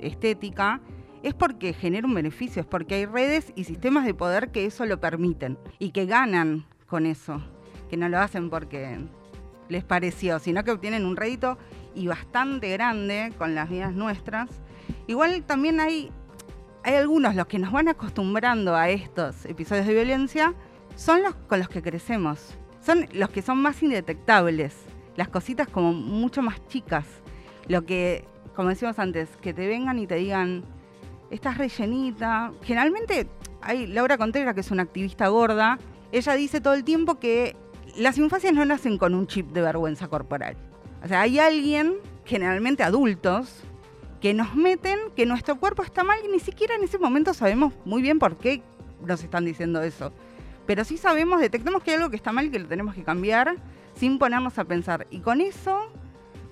estética, 0.00 0.80
es 1.22 1.34
porque 1.34 1.72
genera 1.72 2.08
un 2.08 2.14
beneficio, 2.14 2.62
es 2.62 2.66
porque 2.66 2.96
hay 2.96 3.06
redes 3.06 3.52
y 3.54 3.62
sistemas 3.62 4.04
de 4.06 4.12
poder 4.12 4.50
que 4.50 4.66
eso 4.66 4.86
lo 4.86 4.98
permiten 4.98 5.56
y 5.78 5.90
que 5.90 6.06
ganan 6.06 6.64
con 6.88 7.06
eso, 7.06 7.40
que 7.88 7.96
no 7.96 8.08
lo 8.08 8.18
hacen 8.18 8.50
porque 8.50 8.98
les 9.68 9.84
pareció, 9.84 10.40
sino 10.40 10.64
que 10.64 10.72
obtienen 10.72 11.06
un 11.06 11.14
rédito 11.14 11.58
y 11.94 12.08
bastante 12.08 12.72
grande 12.72 13.32
con 13.38 13.54
las 13.54 13.70
vidas 13.70 13.92
nuestras. 13.92 14.48
Igual 15.06 15.44
también 15.44 15.78
hay, 15.78 16.10
hay 16.88 16.94
algunos, 16.94 17.34
los 17.34 17.46
que 17.46 17.58
nos 17.58 17.70
van 17.70 17.88
acostumbrando 17.88 18.74
a 18.74 18.88
estos 18.88 19.44
episodios 19.44 19.86
de 19.86 19.92
violencia, 19.92 20.54
son 20.96 21.22
los 21.22 21.34
con 21.34 21.58
los 21.58 21.68
que 21.68 21.82
crecemos, 21.82 22.56
son 22.80 23.06
los 23.12 23.28
que 23.28 23.42
son 23.42 23.58
más 23.58 23.82
indetectables 23.82 24.74
las 25.14 25.28
cositas 25.28 25.68
como 25.68 25.92
mucho 25.92 26.40
más 26.40 26.66
chicas. 26.68 27.04
Lo 27.66 27.84
que, 27.84 28.24
como 28.56 28.70
decíamos 28.70 28.98
antes, 28.98 29.28
que 29.42 29.52
te 29.52 29.66
vengan 29.66 29.98
y 29.98 30.06
te 30.06 30.14
digan, 30.14 30.64
estás 31.30 31.58
rellenita. 31.58 32.52
Generalmente 32.62 33.28
hay 33.60 33.86
Laura 33.86 34.16
Contreras, 34.16 34.54
que 34.54 34.60
es 34.60 34.70
una 34.70 34.84
activista 34.84 35.28
gorda, 35.28 35.78
ella 36.10 36.32
dice 36.34 36.62
todo 36.62 36.72
el 36.72 36.84
tiempo 36.84 37.18
que 37.18 37.54
las 37.98 38.16
infancias 38.16 38.54
no 38.54 38.64
nacen 38.64 38.96
con 38.96 39.14
un 39.14 39.26
chip 39.26 39.48
de 39.48 39.60
vergüenza 39.60 40.08
corporal. 40.08 40.56
O 41.04 41.08
sea, 41.08 41.20
hay 41.20 41.38
alguien, 41.38 41.96
generalmente 42.24 42.82
adultos, 42.82 43.62
que 44.20 44.34
nos 44.34 44.54
meten 44.54 44.98
que 45.16 45.26
nuestro 45.26 45.58
cuerpo 45.58 45.82
está 45.82 46.04
mal 46.04 46.18
y 46.24 46.28
ni 46.28 46.40
siquiera 46.40 46.74
en 46.74 46.82
ese 46.82 46.98
momento 46.98 47.34
sabemos 47.34 47.72
muy 47.84 48.02
bien 48.02 48.18
por 48.18 48.36
qué 48.36 48.62
nos 49.04 49.22
están 49.22 49.44
diciendo 49.44 49.82
eso. 49.82 50.12
Pero 50.66 50.84
sí 50.84 50.98
sabemos, 50.98 51.40
detectamos 51.40 51.82
que 51.82 51.92
hay 51.92 51.96
algo 51.96 52.10
que 52.10 52.16
está 52.16 52.32
mal 52.32 52.46
y 52.46 52.50
que 52.50 52.58
lo 52.58 52.68
tenemos 52.68 52.94
que 52.94 53.02
cambiar 53.02 53.56
sin 53.94 54.18
ponernos 54.18 54.58
a 54.58 54.64
pensar. 54.64 55.06
Y 55.10 55.20
con 55.20 55.40
eso 55.40 55.90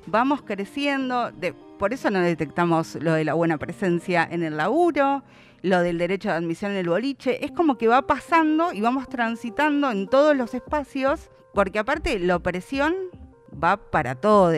vamos 0.07 0.43
creciendo. 0.43 1.33
Por 1.79 1.93
eso 1.93 2.11
no 2.11 2.21
detectamos 2.21 2.97
lo 2.97 3.13
de 3.13 3.25
la 3.25 3.35
buena 3.35 3.59
presencia 3.59 4.27
en 4.31 4.43
el 4.43 4.57
laburo, 4.57 5.23
lo 5.63 5.83
del 5.83 5.99
derecho 5.99 6.31
de 6.31 6.37
admisión 6.37 6.71
en 6.73 6.79
el 6.79 6.89
boliche. 6.89 7.45
Es 7.45 7.53
como 7.53 7.77
que 7.77 7.89
va 7.89 8.07
pasando 8.07 8.73
y 8.73 8.81
vamos 8.81 9.09
transitando 9.09 9.91
en 9.91 10.09
todos 10.09 10.35
los 10.35 10.55
espacios, 10.55 11.31
porque 11.53 11.79
aparte 11.79 12.19
la 12.19 12.37
opresión 12.37 12.95
va 13.63 13.77
para 13.77 14.15
todos 14.15 14.55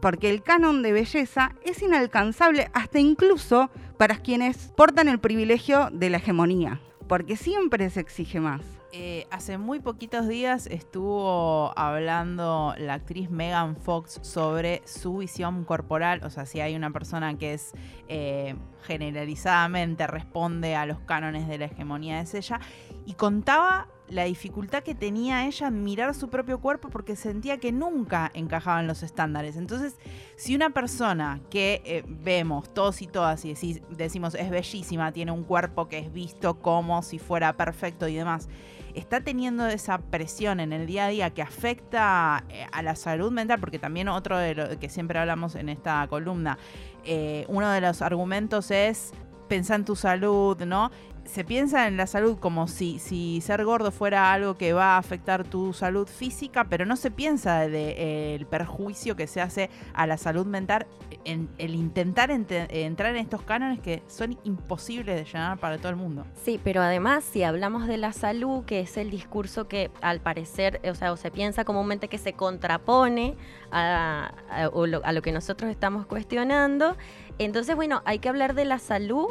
porque 0.00 0.30
el 0.30 0.42
canon 0.42 0.82
de 0.82 0.92
belleza 0.92 1.54
es 1.64 1.82
inalcanzable 1.82 2.70
hasta 2.72 2.98
incluso 2.98 3.70
para 3.96 4.16
quienes 4.16 4.72
portan 4.76 5.08
el 5.08 5.18
privilegio 5.18 5.88
de 5.92 6.10
la 6.10 6.18
hegemonía, 6.18 6.80
porque 7.08 7.36
siempre 7.36 7.88
se 7.90 8.00
exige 8.00 8.40
más. 8.40 8.62
Eh, 8.94 9.26
hace 9.30 9.56
muy 9.56 9.80
poquitos 9.80 10.28
días 10.28 10.66
estuvo 10.66 11.72
hablando 11.78 12.74
la 12.76 12.92
actriz 12.92 13.30
Megan 13.30 13.74
Fox 13.74 14.18
sobre 14.20 14.82
su 14.84 15.16
visión 15.16 15.64
corporal, 15.64 16.20
o 16.24 16.28
sea, 16.28 16.44
si 16.44 16.60
hay 16.60 16.76
una 16.76 16.90
persona 16.90 17.38
que 17.38 17.54
es 17.54 17.72
eh, 18.08 18.54
generalizadamente 18.82 20.06
responde 20.06 20.76
a 20.76 20.84
los 20.84 21.00
cánones 21.00 21.48
de 21.48 21.56
la 21.56 21.64
hegemonía 21.64 22.20
es 22.20 22.34
ella, 22.34 22.60
y 23.06 23.14
contaba 23.14 23.88
la 24.12 24.24
dificultad 24.24 24.82
que 24.82 24.94
tenía 24.94 25.46
ella 25.46 25.68
en 25.68 25.82
mirar 25.84 26.14
su 26.14 26.28
propio 26.28 26.60
cuerpo 26.60 26.90
porque 26.90 27.16
sentía 27.16 27.58
que 27.58 27.72
nunca 27.72 28.30
encajaban 28.34 28.86
los 28.86 29.02
estándares. 29.02 29.56
Entonces, 29.56 29.96
si 30.36 30.54
una 30.54 30.70
persona 30.70 31.40
que 31.50 31.80
eh, 31.86 32.04
vemos 32.06 32.72
todos 32.74 33.00
y 33.00 33.06
todas 33.06 33.44
y 33.46 33.54
decimos 33.90 34.34
es 34.34 34.50
bellísima, 34.50 35.12
tiene 35.12 35.32
un 35.32 35.44
cuerpo 35.44 35.88
que 35.88 35.98
es 35.98 36.12
visto 36.12 36.60
como 36.60 37.02
si 37.02 37.18
fuera 37.18 37.56
perfecto 37.56 38.06
y 38.06 38.14
demás, 38.14 38.50
está 38.94 39.22
teniendo 39.22 39.66
esa 39.66 39.96
presión 39.96 40.60
en 40.60 40.74
el 40.74 40.86
día 40.86 41.06
a 41.06 41.08
día 41.08 41.30
que 41.30 41.40
afecta 41.40 42.44
eh, 42.50 42.66
a 42.70 42.82
la 42.82 42.96
salud 42.96 43.32
mental, 43.32 43.60
porque 43.60 43.78
también 43.78 44.08
otro 44.08 44.36
de 44.36 44.54
lo 44.54 44.78
que 44.78 44.90
siempre 44.90 45.18
hablamos 45.18 45.54
en 45.54 45.70
esta 45.70 46.06
columna, 46.08 46.58
eh, 47.04 47.46
uno 47.48 47.70
de 47.70 47.80
los 47.80 48.02
argumentos 48.02 48.70
es 48.70 49.12
pensar 49.48 49.80
en 49.80 49.84
tu 49.84 49.96
salud, 49.96 50.56
¿no? 50.64 50.90
Se 51.24 51.44
piensa 51.44 51.86
en 51.86 51.96
la 51.96 52.06
salud 52.06 52.38
como 52.38 52.68
si, 52.68 52.98
ser 53.40 53.64
gordo 53.64 53.90
fuera 53.90 54.32
algo 54.32 54.56
que 54.56 54.72
va 54.72 54.96
a 54.96 54.98
afectar 54.98 55.44
tu 55.44 55.72
salud 55.72 56.06
física, 56.06 56.64
pero 56.64 56.84
no 56.84 56.96
se 56.96 57.10
piensa 57.10 57.60
del 57.60 57.72
de, 57.72 58.34
el 58.34 58.46
perjuicio 58.46 59.16
que 59.16 59.26
se 59.26 59.40
hace 59.40 59.70
a 59.94 60.06
la 60.06 60.16
salud 60.16 60.46
mental 60.46 60.86
en 61.24 61.48
el 61.58 61.74
intentar 61.74 62.30
entrar 62.30 63.10
en 63.10 63.16
estos 63.16 63.42
cánones 63.42 63.80
que 63.80 64.02
son 64.08 64.38
imposibles 64.44 65.16
de 65.16 65.24
llenar 65.24 65.58
para 65.58 65.78
todo 65.78 65.90
el 65.90 65.96
mundo. 65.96 66.26
Sí, 66.44 66.60
pero 66.62 66.82
además 66.82 67.24
si 67.24 67.42
hablamos 67.42 67.86
de 67.86 67.96
la 67.96 68.12
salud, 68.12 68.64
que 68.64 68.80
es 68.80 68.96
el 68.96 69.10
discurso 69.10 69.68
que 69.68 69.90
al 70.00 70.20
parecer, 70.20 70.80
o 70.90 70.94
sea, 70.94 71.16
se 71.16 71.30
piensa 71.30 71.64
comúnmente 71.64 72.08
que 72.08 72.18
se 72.18 72.32
contrapone 72.32 73.36
a, 73.70 74.32
a 74.50 75.12
lo 75.12 75.22
que 75.22 75.32
nosotros 75.32 75.70
estamos 75.70 76.06
cuestionando, 76.06 76.96
entonces 77.38 77.76
bueno, 77.76 78.02
hay 78.04 78.18
que 78.18 78.28
hablar 78.28 78.54
de 78.54 78.64
la 78.64 78.78
salud 78.78 79.28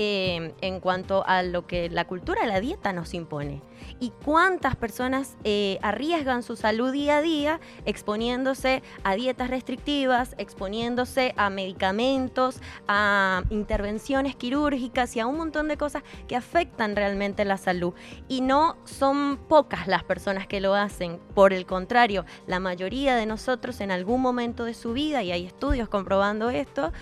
eh, 0.00 0.54
en 0.60 0.78
cuanto 0.78 1.26
a 1.26 1.42
lo 1.42 1.66
que 1.66 1.90
la 1.90 2.06
cultura 2.06 2.46
la 2.46 2.60
dieta 2.60 2.92
nos 2.92 3.14
impone 3.14 3.60
y 4.00 4.10
cuántas 4.24 4.76
personas 4.76 5.36
eh, 5.44 5.78
arriesgan 5.82 6.42
su 6.42 6.56
salud 6.56 6.92
día 6.92 7.18
a 7.18 7.22
día 7.22 7.60
exponiéndose 7.84 8.82
a 9.02 9.14
dietas 9.14 9.50
restrictivas, 9.50 10.34
exponiéndose 10.38 11.34
a 11.36 11.50
medicamentos, 11.50 12.60
a 12.86 13.42
intervenciones 13.50 14.36
quirúrgicas 14.36 15.16
y 15.16 15.20
a 15.20 15.26
un 15.26 15.36
montón 15.36 15.68
de 15.68 15.76
cosas 15.76 16.02
que 16.26 16.36
afectan 16.36 16.96
realmente 16.96 17.44
la 17.44 17.56
salud. 17.56 17.94
Y 18.28 18.40
no 18.40 18.76
son 18.84 19.38
pocas 19.48 19.86
las 19.86 20.04
personas 20.04 20.46
que 20.46 20.60
lo 20.60 20.74
hacen, 20.74 21.20
por 21.34 21.52
el 21.52 21.66
contrario, 21.66 22.24
la 22.46 22.60
mayoría 22.60 23.16
de 23.16 23.26
nosotros 23.26 23.80
en 23.80 23.90
algún 23.90 24.20
momento 24.20 24.64
de 24.64 24.74
su 24.74 24.92
vida, 24.92 25.22
y 25.22 25.32
hay 25.32 25.46
estudios 25.46 25.88
comprobando 25.88 26.50
esto, 26.50 26.92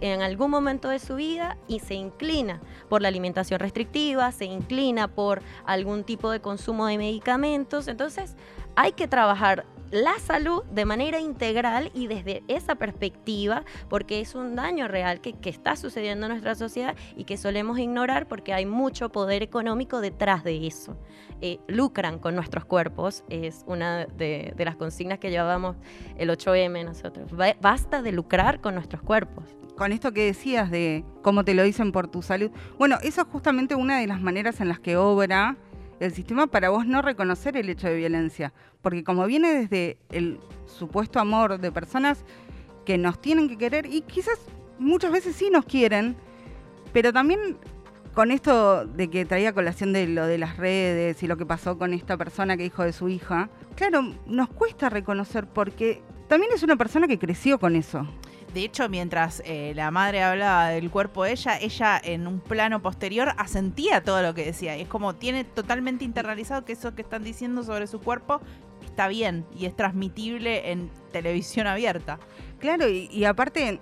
en 0.00 0.22
algún 0.22 0.50
momento 0.50 0.88
de 0.88 0.98
su 0.98 1.16
vida 1.16 1.56
y 1.68 1.80
se 1.80 1.94
inclina 1.94 2.60
por 2.88 3.02
la 3.02 3.08
alimentación 3.08 3.60
restrictiva, 3.60 4.32
se 4.32 4.44
inclina 4.44 5.08
por 5.08 5.42
algún 5.64 6.04
tipo 6.04 6.25
de 6.30 6.40
consumo 6.40 6.86
de 6.86 6.98
medicamentos. 6.98 7.88
Entonces, 7.88 8.36
hay 8.74 8.92
que 8.92 9.08
trabajar 9.08 9.64
la 9.90 10.18
salud 10.18 10.64
de 10.64 10.84
manera 10.84 11.20
integral 11.20 11.90
y 11.94 12.06
desde 12.06 12.42
esa 12.48 12.74
perspectiva, 12.74 13.64
porque 13.88 14.20
es 14.20 14.34
un 14.34 14.56
daño 14.56 14.88
real 14.88 15.20
que, 15.20 15.34
está 15.46 15.76
sucediendo 15.76 16.26
en 16.26 16.32
nuestra 16.32 16.54
sociedad 16.54 16.96
y 17.16 17.24
que 17.24 17.36
solemos 17.36 17.78
ignorar 17.78 18.26
porque 18.26 18.52
hay 18.52 18.66
mucho 18.66 19.10
poder 19.10 19.42
económico 19.42 20.00
detrás 20.00 20.42
de 20.42 20.66
eso. 20.66 20.98
Eh, 21.40 21.58
lucran 21.68 22.18
con 22.18 22.34
nuestros 22.34 22.64
cuerpos, 22.64 23.22
es 23.28 23.62
una 23.66 24.06
de, 24.06 24.52
de 24.56 24.64
las 24.64 24.76
consignas 24.76 25.18
que 25.18 25.30
llevábamos 25.30 25.76
el 26.16 26.30
8M 26.30 26.84
nosotros. 26.84 27.30
Basta 27.60 28.02
de 28.02 28.12
lucrar 28.12 28.60
con 28.60 28.74
nuestros 28.74 29.02
cuerpos 29.02 29.44
con 29.76 29.92
esto 29.92 30.12
que 30.12 30.24
decías 30.24 30.70
de 30.70 31.04
cómo 31.22 31.44
te 31.44 31.52
lo 31.52 31.62
dicen 31.62 31.92
por 31.92 32.08
tu 32.08 32.22
salud. 32.22 32.50
Bueno, 32.78 32.96
eso 33.02 33.20
es 33.20 33.26
justamente 33.28 33.74
una 33.74 33.98
de 33.98 34.06
las 34.06 34.22
maneras 34.22 34.60
en 34.62 34.68
las 34.68 34.80
que 34.80 34.96
obra 34.96 35.58
el 36.00 36.12
sistema 36.12 36.46
para 36.46 36.70
vos 36.70 36.86
no 36.86 37.02
reconocer 37.02 37.56
el 37.56 37.68
hecho 37.68 37.88
de 37.88 37.96
violencia. 37.96 38.52
Porque 38.82 39.04
como 39.04 39.26
viene 39.26 39.52
desde 39.52 39.98
el 40.10 40.40
supuesto 40.66 41.18
amor 41.20 41.58
de 41.58 41.72
personas 41.72 42.24
que 42.84 42.98
nos 42.98 43.20
tienen 43.20 43.48
que 43.48 43.58
querer 43.58 43.86
y 43.86 44.02
quizás 44.02 44.38
muchas 44.78 45.12
veces 45.12 45.36
sí 45.36 45.50
nos 45.50 45.64
quieren, 45.64 46.16
pero 46.92 47.12
también 47.12 47.58
con 48.14 48.30
esto 48.30 48.86
de 48.86 49.10
que 49.10 49.26
traía 49.26 49.52
colación 49.52 49.92
de 49.92 50.06
lo 50.06 50.26
de 50.26 50.38
las 50.38 50.56
redes 50.56 51.22
y 51.22 51.26
lo 51.26 51.36
que 51.36 51.44
pasó 51.44 51.76
con 51.76 51.92
esta 51.92 52.16
persona 52.16 52.56
que 52.56 52.62
dijo 52.62 52.82
de 52.82 52.94
su 52.94 53.08
hija, 53.08 53.50
claro, 53.74 54.14
nos 54.26 54.48
cuesta 54.48 54.88
reconocer 54.88 55.46
porque 55.46 56.00
también 56.28 56.52
es 56.54 56.62
una 56.62 56.76
persona 56.76 57.08
que 57.08 57.18
creció 57.18 57.58
con 57.58 57.76
eso. 57.76 58.06
De 58.56 58.64
hecho, 58.64 58.88
mientras 58.88 59.42
eh, 59.44 59.74
la 59.76 59.90
madre 59.90 60.22
hablaba 60.22 60.68
del 60.68 60.90
cuerpo 60.90 61.24
de 61.24 61.32
ella, 61.32 61.58
ella 61.60 62.00
en 62.02 62.26
un 62.26 62.40
plano 62.40 62.80
posterior 62.80 63.34
asentía 63.36 64.02
todo 64.02 64.22
lo 64.22 64.32
que 64.32 64.46
decía. 64.46 64.78
Y 64.78 64.80
es 64.80 64.88
como 64.88 65.14
tiene 65.14 65.44
totalmente 65.44 66.06
internalizado 66.06 66.64
que 66.64 66.72
eso 66.72 66.94
que 66.94 67.02
están 67.02 67.22
diciendo 67.22 67.64
sobre 67.64 67.86
su 67.86 68.00
cuerpo 68.00 68.40
está 68.82 69.08
bien 69.08 69.44
y 69.54 69.66
es 69.66 69.76
transmitible 69.76 70.72
en 70.72 70.90
televisión 71.12 71.66
abierta. 71.66 72.18
Claro, 72.58 72.88
y, 72.88 73.26
aparte 73.26 73.78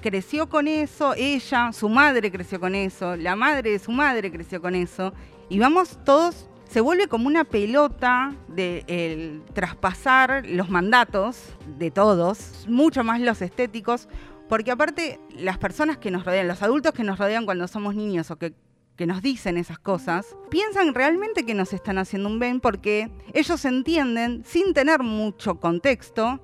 creció 0.00 0.48
con 0.48 0.68
eso, 0.68 1.14
ella, 1.16 1.72
su 1.72 1.88
madre 1.88 2.30
creció 2.30 2.60
con 2.60 2.76
eso, 2.76 3.16
la 3.16 3.34
madre 3.34 3.72
de 3.72 3.80
su 3.80 3.90
madre 3.90 4.30
creció 4.30 4.62
con 4.62 4.76
eso. 4.76 5.12
Y 5.48 5.58
vamos 5.58 5.98
todos 6.04 6.48
se 6.74 6.80
vuelve 6.80 7.06
como 7.06 7.28
una 7.28 7.44
pelota 7.44 8.34
de 8.48 9.40
traspasar 9.52 10.44
los 10.44 10.70
mandatos 10.70 11.54
de 11.78 11.92
todos, 11.92 12.66
mucho 12.68 13.04
más 13.04 13.20
los 13.20 13.42
estéticos, 13.42 14.08
porque 14.48 14.72
aparte 14.72 15.20
las 15.36 15.56
personas 15.56 15.98
que 15.98 16.10
nos 16.10 16.24
rodean, 16.24 16.48
los 16.48 16.62
adultos 16.64 16.92
que 16.92 17.04
nos 17.04 17.16
rodean 17.16 17.44
cuando 17.44 17.68
somos 17.68 17.94
niños 17.94 18.32
o 18.32 18.38
que, 18.40 18.54
que 18.96 19.06
nos 19.06 19.22
dicen 19.22 19.56
esas 19.56 19.78
cosas, 19.78 20.36
piensan 20.50 20.94
realmente 20.94 21.46
que 21.46 21.54
nos 21.54 21.72
están 21.72 21.96
haciendo 21.96 22.28
un 22.28 22.40
bien 22.40 22.58
porque 22.58 23.08
ellos 23.34 23.64
entienden, 23.64 24.42
sin 24.44 24.74
tener 24.74 25.04
mucho 25.04 25.60
contexto, 25.60 26.40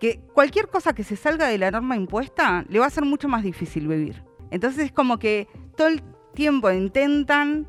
que 0.00 0.18
cualquier 0.32 0.68
cosa 0.68 0.94
que 0.94 1.04
se 1.04 1.16
salga 1.16 1.46
de 1.46 1.58
la 1.58 1.70
norma 1.70 1.94
impuesta 1.94 2.64
le 2.70 2.78
va 2.78 2.86
a 2.86 2.90
ser 2.90 3.04
mucho 3.04 3.28
más 3.28 3.42
difícil 3.42 3.86
vivir. 3.86 4.22
Entonces 4.50 4.86
es 4.86 4.92
como 4.92 5.18
que 5.18 5.46
todo 5.76 5.88
el 5.88 6.02
tiempo 6.32 6.70
intentan 6.70 7.68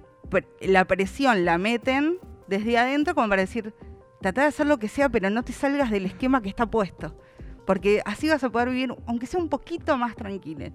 la 0.61 0.85
presión 0.85 1.45
la 1.45 1.57
meten 1.57 2.19
desde 2.47 2.77
adentro 2.77 3.15
como 3.15 3.29
para 3.29 3.41
decir, 3.41 3.73
trata 4.21 4.41
de 4.41 4.47
hacer 4.47 4.67
lo 4.67 4.77
que 4.77 4.87
sea, 4.87 5.09
pero 5.09 5.29
no 5.29 5.43
te 5.43 5.53
salgas 5.53 5.91
del 5.91 6.05
esquema 6.05 6.41
que 6.41 6.49
está 6.49 6.65
puesto. 6.65 7.15
Porque 7.65 8.01
así 8.05 8.29
vas 8.29 8.43
a 8.43 8.49
poder 8.49 8.69
vivir, 8.69 8.95
aunque 9.07 9.25
sea 9.25 9.39
un 9.39 9.49
poquito 9.49 9.97
más 9.97 10.15
tranquilo. 10.15 10.65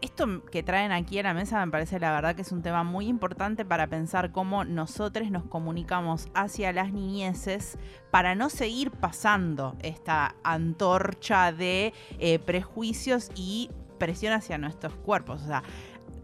Esto 0.00 0.44
que 0.44 0.62
traen 0.62 0.92
aquí 0.92 1.18
a 1.18 1.24
la 1.24 1.34
mesa 1.34 1.64
me 1.64 1.72
parece 1.72 1.98
la 1.98 2.12
verdad 2.12 2.36
que 2.36 2.42
es 2.42 2.52
un 2.52 2.62
tema 2.62 2.84
muy 2.84 3.08
importante 3.08 3.64
para 3.64 3.88
pensar 3.88 4.30
cómo 4.30 4.64
nosotros 4.64 5.28
nos 5.30 5.44
comunicamos 5.44 6.28
hacia 6.34 6.72
las 6.72 6.92
niñeces 6.92 7.78
para 8.12 8.36
no 8.36 8.48
seguir 8.48 8.92
pasando 8.92 9.76
esta 9.82 10.36
antorcha 10.44 11.50
de 11.50 11.92
eh, 12.20 12.38
prejuicios 12.38 13.30
y 13.34 13.70
presión 13.98 14.32
hacia 14.32 14.56
nuestros 14.56 14.94
cuerpos. 14.94 15.42
O 15.42 15.46
sea, 15.46 15.64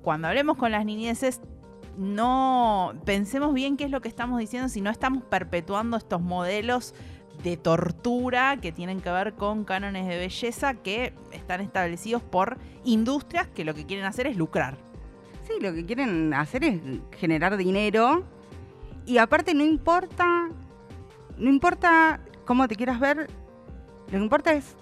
cuando 0.03 0.29
hablemos 0.29 0.57
con 0.57 0.71
las 0.71 0.85
niñeces 0.85 1.41
no 1.97 2.95
pensemos 3.05 3.55
bien 3.55 3.77
qué 3.77 3.85
es 3.85 3.91
lo 3.91 4.01
que 4.01 4.09
estamos 4.09 4.39
diciendo 4.39 4.69
si 4.69 4.81
no 4.81 4.91
estamos 4.91 5.23
perpetuando 5.25 5.97
estos 5.97 6.21
modelos 6.21 6.95
de 7.43 7.57
tortura 7.57 8.59
que 8.61 8.73
tienen 8.73 9.01
que 9.01 9.11
ver 9.11 9.35
con 9.35 9.65
cánones 9.65 10.07
de 10.07 10.17
belleza 10.17 10.75
que 10.75 11.13
están 11.33 11.61
establecidos 11.61 12.23
por 12.23 12.59
industrias 12.85 13.49
que 13.49 13.65
lo 13.65 13.75
que 13.75 13.87
quieren 13.87 14.07
hacer 14.07 14.27
es 14.27 14.37
lucrar. 14.37 14.79
Sí, 15.47 15.55
lo 15.61 15.75
que 15.75 15.85
quieren 15.85 16.33
hacer 16.33 16.65
es 16.65 16.81
generar 17.19 17.57
dinero 17.57 18.25
y 19.07 19.19
aparte 19.19 19.53
no 19.55 19.65
importa, 19.65 20.49
no 21.37 21.51
importa 21.51 22.21
cómo 22.47 22.67
te 22.69 22.77
quieras 22.77 22.99
ver, 22.99 23.29
lo 24.07 24.19
que 24.19 24.25
importa 24.25 24.53
es, 24.55 24.77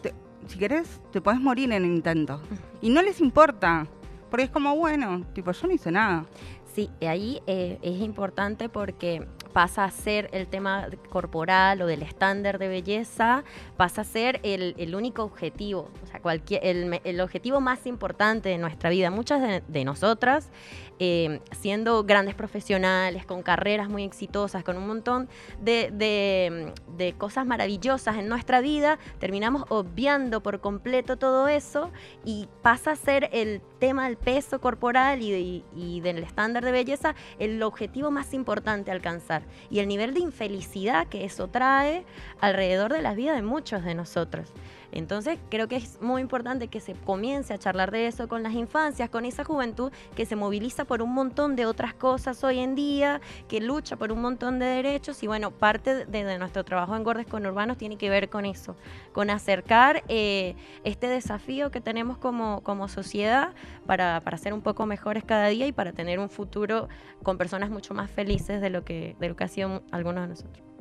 si 0.47 0.59
querés, 0.59 1.01
te 1.11 1.21
podés 1.21 1.41
morir 1.41 1.73
en 1.73 1.85
el 1.85 1.87
intento. 1.87 2.41
Y 2.81 2.91
no 2.91 3.03
les 3.03 3.21
importa, 3.21 3.87
porque 4.31 4.45
es 4.45 4.51
como, 4.51 4.77
bueno, 4.77 5.25
tipo, 5.33 5.53
yo 5.53 5.67
no 5.67 5.73
hice 5.73 5.91
nada. 5.91 6.27
Sí, 6.75 6.91
ahí 7.03 7.43
eh, 7.47 7.79
es 7.83 8.01
importante 8.01 8.69
porque 8.71 9.27
pasa 9.53 9.85
a 9.85 9.91
ser 9.91 10.29
el 10.33 10.47
tema 10.47 10.89
corporal 11.11 11.83
o 11.83 11.87
del 11.87 12.03
estándar 12.03 12.59
de 12.59 12.69
belleza, 12.69 13.45
pasa 13.77 14.03
a 14.03 14.05
ser 14.05 14.41
el, 14.43 14.95
único 14.95 15.23
objetivo, 15.23 15.89
o 16.03 16.07
sea, 16.07 16.21
cualquier, 16.21 16.61
el, 16.65 17.21
objetivo 17.21 17.61
más 17.61 17.87
importante 17.87 18.49
de 18.49 18.59
nuestra 18.59 18.91
vida. 18.91 19.11
Muchas 19.11 19.63
de, 19.67 19.85
nosotras, 19.85 20.51
eh, 20.99 21.41
siendo 21.53 22.05
grandes 22.05 22.35
profesionales, 22.35 23.27
con 23.27 23.43
carreras 23.43 23.89
muy 23.89 24.05
exitosas, 24.05 24.65
con 24.65 24.77
un 24.77 24.87
montón 24.87 25.29
de, 25.61 25.91
de, 25.93 27.15
cosas 27.19 27.47
maravillosas 27.47 28.17
en 28.17 28.29
nuestra 28.29 28.61
vida, 28.61 28.99
terminamos 29.19 29.65
obviando 29.69 30.43
por 30.43 30.61
completo 30.61 31.17
todo 31.17 31.49
eso 31.49 31.91
y 32.25 32.49
pasa 32.63 32.93
a 32.93 32.97
ser 32.97 33.29
el 33.33 33.61
tema 33.79 34.07
del 34.07 34.17
peso 34.17 34.61
corporal 34.61 35.23
y, 35.23 35.65
y 35.75 36.01
del 36.01 36.19
estándar 36.19 36.65
de 36.65 36.73
belleza 36.73 37.15
el 37.39 37.63
objetivo 37.63 38.11
más 38.11 38.33
importante 38.33 38.91
alcanzar 38.91 39.42
y 39.71 39.79
el 39.79 39.89
nivel 39.89 40.15
de 40.15 40.21
infelicidad 40.21 41.07
que 41.09 41.25
eso 41.25 41.49
trae 41.49 42.05
alrededor 42.41 42.93
de 42.93 43.03
la 43.03 43.15
vida 43.15 43.35
de 43.35 43.43
muchos 43.43 43.85
de 43.85 43.95
nosotros. 43.95 44.53
Entonces 44.93 45.39
creo 45.49 45.69
que 45.69 45.77
es 45.77 46.01
muy 46.01 46.21
importante 46.21 46.69
que 46.69 46.81
se 46.81 46.95
comience 46.95 47.53
a 47.55 47.59
charlar 47.59 47.91
de 47.91 48.07
eso 48.07 48.29
con 48.29 48.43
las 48.43 48.53
infancias, 48.53 49.09
con 49.11 49.25
esa 49.25 49.43
juventud 49.43 49.91
que 50.15 50.27
se 50.27 50.37
moviliza 50.37 50.85
por 50.85 51.03
un 51.03 51.13
montón 51.13 51.57
de 51.57 51.67
otras 51.67 51.95
cosas 51.95 52.45
hoy 52.45 52.59
en 52.59 52.75
día, 52.75 53.21
que 53.49 53.61
lucha 53.61 53.97
por 53.97 54.13
un 54.13 54.21
montón 54.21 54.59
de 54.59 54.67
derechos 54.67 55.23
y 55.23 55.27
bueno, 55.27 55.51
parte 55.51 56.05
de, 56.05 56.39
nuestro 56.39 56.65
trabajo 56.65 56.95
en 56.95 57.05
Gordes 57.05 57.27
con 57.27 57.45
Urbanos 57.47 57.79
tiene 57.79 57.97
que 57.97 58.11
ver 58.11 58.29
con 58.29 58.45
eso, 58.45 58.77
con 59.13 59.31
acercar 59.31 60.03
eh, 60.09 60.55
este 60.85 61.09
desafío 61.09 61.71
que 61.71 61.81
tenemos 61.81 62.19
como, 62.19 62.63
sociedad 62.89 63.55
para, 63.87 64.21
para 64.21 64.37
ser 64.37 64.53
un 64.53 64.61
poco 64.61 64.87
mejores 64.87 65.25
cada 65.25 65.47
día 65.49 65.67
y 65.67 65.73
para 65.73 65.93
tener 65.93 66.19
un 66.19 66.29
futuro 66.29 66.89
con 67.23 67.39
personas 67.39 67.71
mucho 67.71 67.95
más 67.95 68.11
felices 68.11 68.61
de 68.61 68.71
lo 68.71 68.85
que, 68.85 69.17
de 69.19 69.29
lo 69.29 69.37
que 69.37 69.45
ha 69.45 69.49
sido 69.49 69.83
algunos 69.91 70.23
de 70.23 70.29
nosotros. 70.29 70.72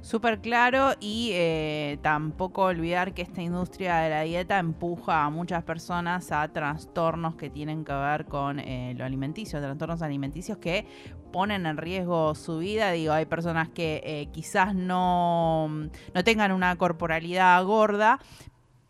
Súper 0.00 0.40
claro 0.40 0.92
y 1.00 1.30
eh, 1.32 1.98
tampoco 2.02 2.62
olvidar 2.62 3.12
que 3.12 3.22
esta 3.22 3.42
industria 3.42 3.96
de 3.96 4.10
la 4.10 4.22
dieta 4.22 4.58
empuja 4.58 5.24
a 5.24 5.30
muchas 5.30 5.64
personas 5.64 6.30
a 6.30 6.46
trastornos 6.48 7.34
que 7.34 7.50
tienen 7.50 7.84
que 7.84 7.92
ver 7.92 8.26
con 8.26 8.60
eh, 8.60 8.94
lo 8.96 9.04
alimenticio, 9.04 9.60
trastornos 9.60 10.02
alimenticios 10.02 10.58
que 10.58 10.86
ponen 11.32 11.66
en 11.66 11.76
riesgo 11.76 12.34
su 12.34 12.58
vida. 12.58 12.92
Digo, 12.92 13.12
hay 13.12 13.26
personas 13.26 13.68
que 13.68 14.00
eh, 14.04 14.28
quizás 14.32 14.74
no, 14.74 15.68
no 15.68 16.24
tengan 16.24 16.52
una 16.52 16.76
corporalidad 16.76 17.62
gorda, 17.64 18.20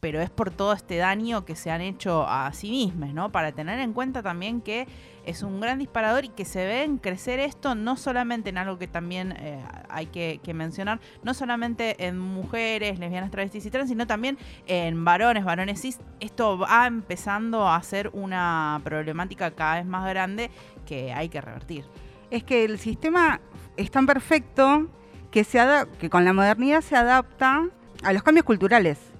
pero 0.07 0.23
es 0.23 0.31
por 0.31 0.53
todo 0.53 0.73
este 0.73 0.99
daño 0.99 1.45
que 1.45 1.57
se 1.57 1.69
han 1.69 1.81
hecho 1.81 2.29
a 2.29 2.53
sí 2.53 2.71
mismas, 2.71 3.13
¿no? 3.13 3.33
Para 3.33 3.51
tener 3.51 3.81
en 3.81 3.93
cuenta 3.93 4.23
también 4.23 4.61
que 4.61 4.87
es 5.25 5.43
un 5.43 5.61
gran 5.61 5.81
disparador 5.81 6.25
y 6.25 6.29
que 6.29 6.45
se 6.45 6.65
ven 6.65 6.99
crecer 6.99 7.41
esto 7.41 7.75
no 7.75 7.97
solamente 7.97 8.51
en 8.51 8.59
algo 8.59 8.79
que 8.79 8.87
también 8.87 9.33
eh, 9.33 9.61
hay 9.89 10.07
que, 10.07 10.41
mencionar, 10.55 11.01
no 11.25 11.35
solamente 11.35 12.07
en 12.07 12.21
mujeres, 12.21 13.01
lesbianas, 13.01 13.33
travestis 13.33 13.67
y 13.67 13.71
trans, 13.73 13.89
sino 13.89 14.07
también 14.07 14.39
en 14.69 15.05
varones, 15.05 15.45
varones 15.45 15.83
cis. 15.83 15.99
Esto 16.21 16.57
va 16.57 16.87
empezando 16.87 17.69
a 17.69 17.83
ser 17.83 18.11
una 18.13 18.81
problemática 18.85 19.51
cada 19.51 19.75
vez 19.75 19.87
más 19.87 20.09
grande 20.09 20.53
que 20.87 21.13
hay 21.13 21.29
que 21.29 21.41
revertir. 21.41 21.85
Es 22.31 22.45
que 22.45 22.65
el 22.65 22.79
sistema 22.79 23.41
es 23.77 23.91
tan 23.91 24.07
perfecto 24.07 24.87
que, 25.33 25.43
se 25.43 25.59
que 25.99 26.09
con 26.09 26.25
la 26.25 26.33
modernidad 26.33 26.81
se 26.81 26.95
adapta 26.95 27.65
a 28.05 28.13
los 28.13 28.23
cambios 28.23 28.47
culturales. 28.47 29.16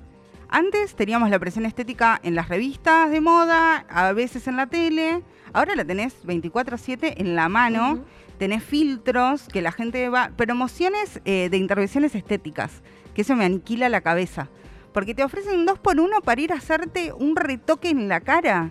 Antes 0.49 0.95
teníamos 0.95 1.29
la 1.31 1.41
presión 1.41 1.67
estética 1.67 2.21
en 2.23 2.37
las 2.37 2.49
revistas 2.49 3.11
de 3.11 3.21
moda, 3.21 3.85
a 3.89 4.13
veces 4.13 4.47
en 4.47 4.57
la 4.57 4.69
tele, 4.69 5.23
ahora 5.53 5.75
la 5.75 5.85
tenés 5.85 6.25
24/7 6.25 7.15
en 7.19 7.35
la 7.35 7.49
mano, 7.49 8.05
tenés 8.39 8.63
filtros 8.63 9.49
que 9.49 9.61
la 9.61 9.73
gente 9.73 10.09
va, 10.09 10.31
promociones 10.37 11.21
eh, 11.25 11.49
de 11.51 11.57
intervenciones 11.57 12.15
estéticas, 12.15 12.83
que 13.13 13.23
eso 13.23 13.35
me 13.35 13.45
aniquila 13.45 13.89
la 13.89 14.03
cabeza, 14.03 14.49
porque 14.93 15.15
te 15.15 15.25
ofrecen 15.25 15.67
dos 15.67 15.81
por 15.81 15.99
uno 15.99 16.21
para 16.21 16.41
ir 16.41 16.53
a 16.53 16.57
hacerte 16.57 17.13
un 17.13 17.35
retoque 17.35 17.91
en 17.91 18.09
la 18.09 18.21
cara. 18.21 18.71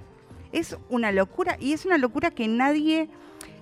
Es 0.53 0.77
una 0.89 1.11
locura 1.11 1.57
y 1.59 1.73
es 1.73 1.85
una 1.85 1.97
locura 1.97 2.31
que 2.31 2.47
nadie 2.47 3.09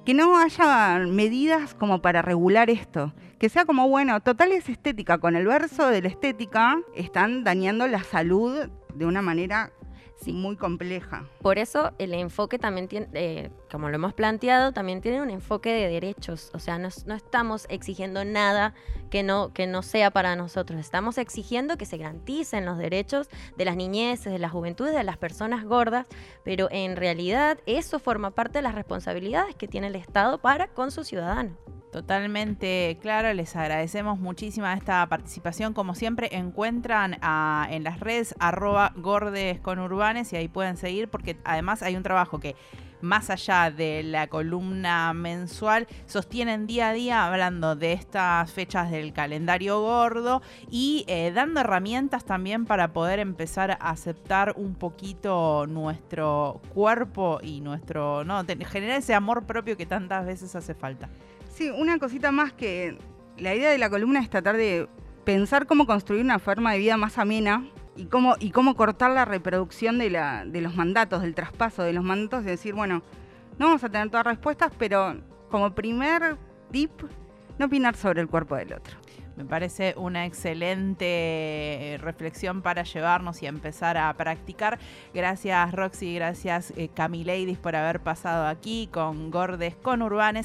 que 0.06 0.14
no 0.14 0.38
haya 0.38 1.00
medidas 1.00 1.74
como 1.74 2.02
para 2.02 2.22
regular 2.22 2.70
esto. 2.70 3.14
Que 3.44 3.50
sea 3.50 3.66
como, 3.66 3.90
bueno, 3.90 4.22
total 4.22 4.54
es 4.54 4.70
estética. 4.70 5.18
Con 5.18 5.36
el 5.36 5.46
verso 5.46 5.90
de 5.90 6.02
la 6.02 6.08
estética 6.08 6.78
están 6.96 7.44
dañando 7.44 7.86
la 7.88 8.02
salud 8.02 8.70
de 8.96 9.06
una 9.06 9.22
manera 9.22 9.74
muy 10.32 10.56
compleja. 10.56 11.26
Por 11.42 11.58
eso 11.58 11.92
el 11.98 12.14
enfoque 12.14 12.58
también 12.58 12.88
tiene, 12.88 13.08
eh, 13.14 13.50
como 13.74 13.90
lo 13.90 13.96
hemos 13.96 14.14
planteado, 14.14 14.72
también 14.72 15.02
tiene 15.02 15.20
un 15.20 15.32
enfoque 15.32 15.74
de 15.74 15.90
derechos. 15.90 16.52
O 16.54 16.60
sea, 16.60 16.78
no, 16.78 16.90
estamos 16.90 17.66
exigiendo 17.70 18.24
nada 18.24 18.76
que 19.10 19.24
no, 19.24 19.52
que 19.52 19.66
no 19.66 19.82
sea 19.82 20.12
para 20.12 20.36
nosotros. 20.36 20.80
Estamos 20.80 21.18
exigiendo 21.18 21.76
que 21.76 21.88
se 21.88 21.98
garanticen 21.98 22.66
los 22.68 22.78
derechos 22.78 23.30
de 23.58 23.66
las 23.66 23.76
niñeces, 23.76 24.32
de 24.32 24.38
las 24.38 24.52
juventudes, 24.52 24.94
de 24.94 25.04
las 25.04 25.18
personas 25.18 25.66
gordas, 25.66 26.06
pero 26.44 26.68
en 26.70 26.96
realidad 26.96 27.58
eso 27.66 27.98
forma 27.98 28.30
parte 28.30 28.60
de 28.60 28.62
las 28.62 28.76
responsabilidades 28.76 29.56
que 29.56 29.68
tiene 29.68 29.88
el 29.88 29.96
Estado 29.96 30.38
para 30.38 30.68
con 30.68 30.92
sus 30.92 31.08
ciudadanos. 31.08 31.54
Totalmente 31.92 32.98
claro, 33.02 33.34
les 33.34 33.56
agradecemos 33.56 34.20
muchísimo 34.20 34.68
esta 34.68 35.08
participación. 35.08 35.74
Como 35.74 35.94
siempre, 35.94 36.30
encuentran 36.32 37.18
en 37.70 37.84
las 37.84 38.00
redes 38.00 38.36
arroba 38.40 38.94
gordes 38.96 39.60
y 40.32 40.36
ahí 40.36 40.48
pueden 40.48 40.78
seguir 40.78 41.08
porque 41.08 41.38
además 41.44 41.84
hay 41.84 41.96
un 41.96 42.02
trabajo 42.02 42.40
que 42.40 42.56
más 43.04 43.30
allá 43.30 43.70
de 43.70 44.02
la 44.04 44.28
columna 44.28 45.14
mensual, 45.14 45.88
sostienen 46.06 46.66
día 46.66 46.90
a 46.90 46.94
día 46.94 47.28
hablando 47.28 47.76
de 47.76 47.94
estas 47.94 48.52
fechas 48.52 48.90
del 48.90 49.14
calendario 49.14 49.82
gordo 49.82 50.42
y 50.70 51.06
eh, 51.08 51.32
dando 51.34 51.60
herramientas 51.60 52.26
también 52.26 52.66
para 52.66 52.94
poder 52.94 53.20
empezar 53.20 53.72
a 53.72 53.76
aceptar 53.76 54.54
un 54.58 54.76
poquito 54.76 55.68
nuestro 55.68 56.62
cuerpo 56.74 57.40
y 57.44 57.62
nuestro, 57.62 58.24
no, 58.24 58.44
generar 58.66 58.98
ese 58.98 59.14
amor 59.14 59.46
propio 59.46 59.78
que 59.78 59.86
tantas 59.86 60.26
veces 60.26 60.56
hace 60.56 60.74
falta. 60.74 61.10
Sí, 61.50 61.70
una 61.70 62.00
cosita 62.00 62.32
más 62.32 62.54
que 62.54 62.98
la 63.38 63.54
idea 63.54 63.70
de 63.70 63.78
la 63.78 63.90
columna 63.90 64.20
es 64.20 64.30
tratar 64.30 64.58
de 64.58 64.88
pensar 65.24 65.68
cómo 65.68 65.86
construir 65.86 66.22
una 66.22 66.40
forma 66.40 66.74
de 66.74 66.80
vida 66.80 66.98
más 66.98 67.18
amena 67.18 67.70
y 67.96 68.06
cómo, 68.06 68.36
y 68.40 68.52
cómo 68.52 68.76
cortar 68.76 69.12
la 69.12 69.26
reproducción 69.26 69.98
de, 69.98 70.10
la, 70.10 70.46
de 70.46 70.62
los 70.62 70.76
mandatos, 70.76 71.22
del 71.22 71.36
traspaso 71.36 71.84
de 71.84 71.94
los 71.94 72.04
mandatos, 72.04 72.44
de 72.44 72.52
decir, 72.52 72.74
bueno, 72.74 73.04
no 73.58 73.68
vamos 73.68 73.84
a 73.84 73.90
tener 73.90 74.10
todas 74.10 74.26
respuestas, 74.26 74.72
pero 74.78 75.16
como 75.50 75.74
primer 75.76 76.38
tip, 76.72 76.92
no 77.60 77.68
opinar 77.68 77.96
sobre 77.96 78.22
el 78.22 78.28
cuerpo 78.28 78.56
del 78.56 78.74
otro. 78.74 78.98
Me 79.36 79.46
parece 79.46 79.96
una 79.98 80.26
excelente 80.26 81.06
eh, 81.06 81.98
reflexión 81.98 82.62
para 82.62 82.84
llevarnos 82.84 83.42
y 83.42 83.48
empezar 83.48 83.98
a 83.98 84.14
practicar. 84.14 84.78
Gracias 85.14 85.72
Roxy, 85.72 86.14
gracias 86.14 86.72
eh, 86.78 86.90
por 87.62 87.76
haber 87.76 88.00
pasado 88.02 88.46
aquí 88.46 88.90
con 88.92 89.32
Gordes 89.32 89.76
con 89.76 90.04
Urbanes. 90.04 90.42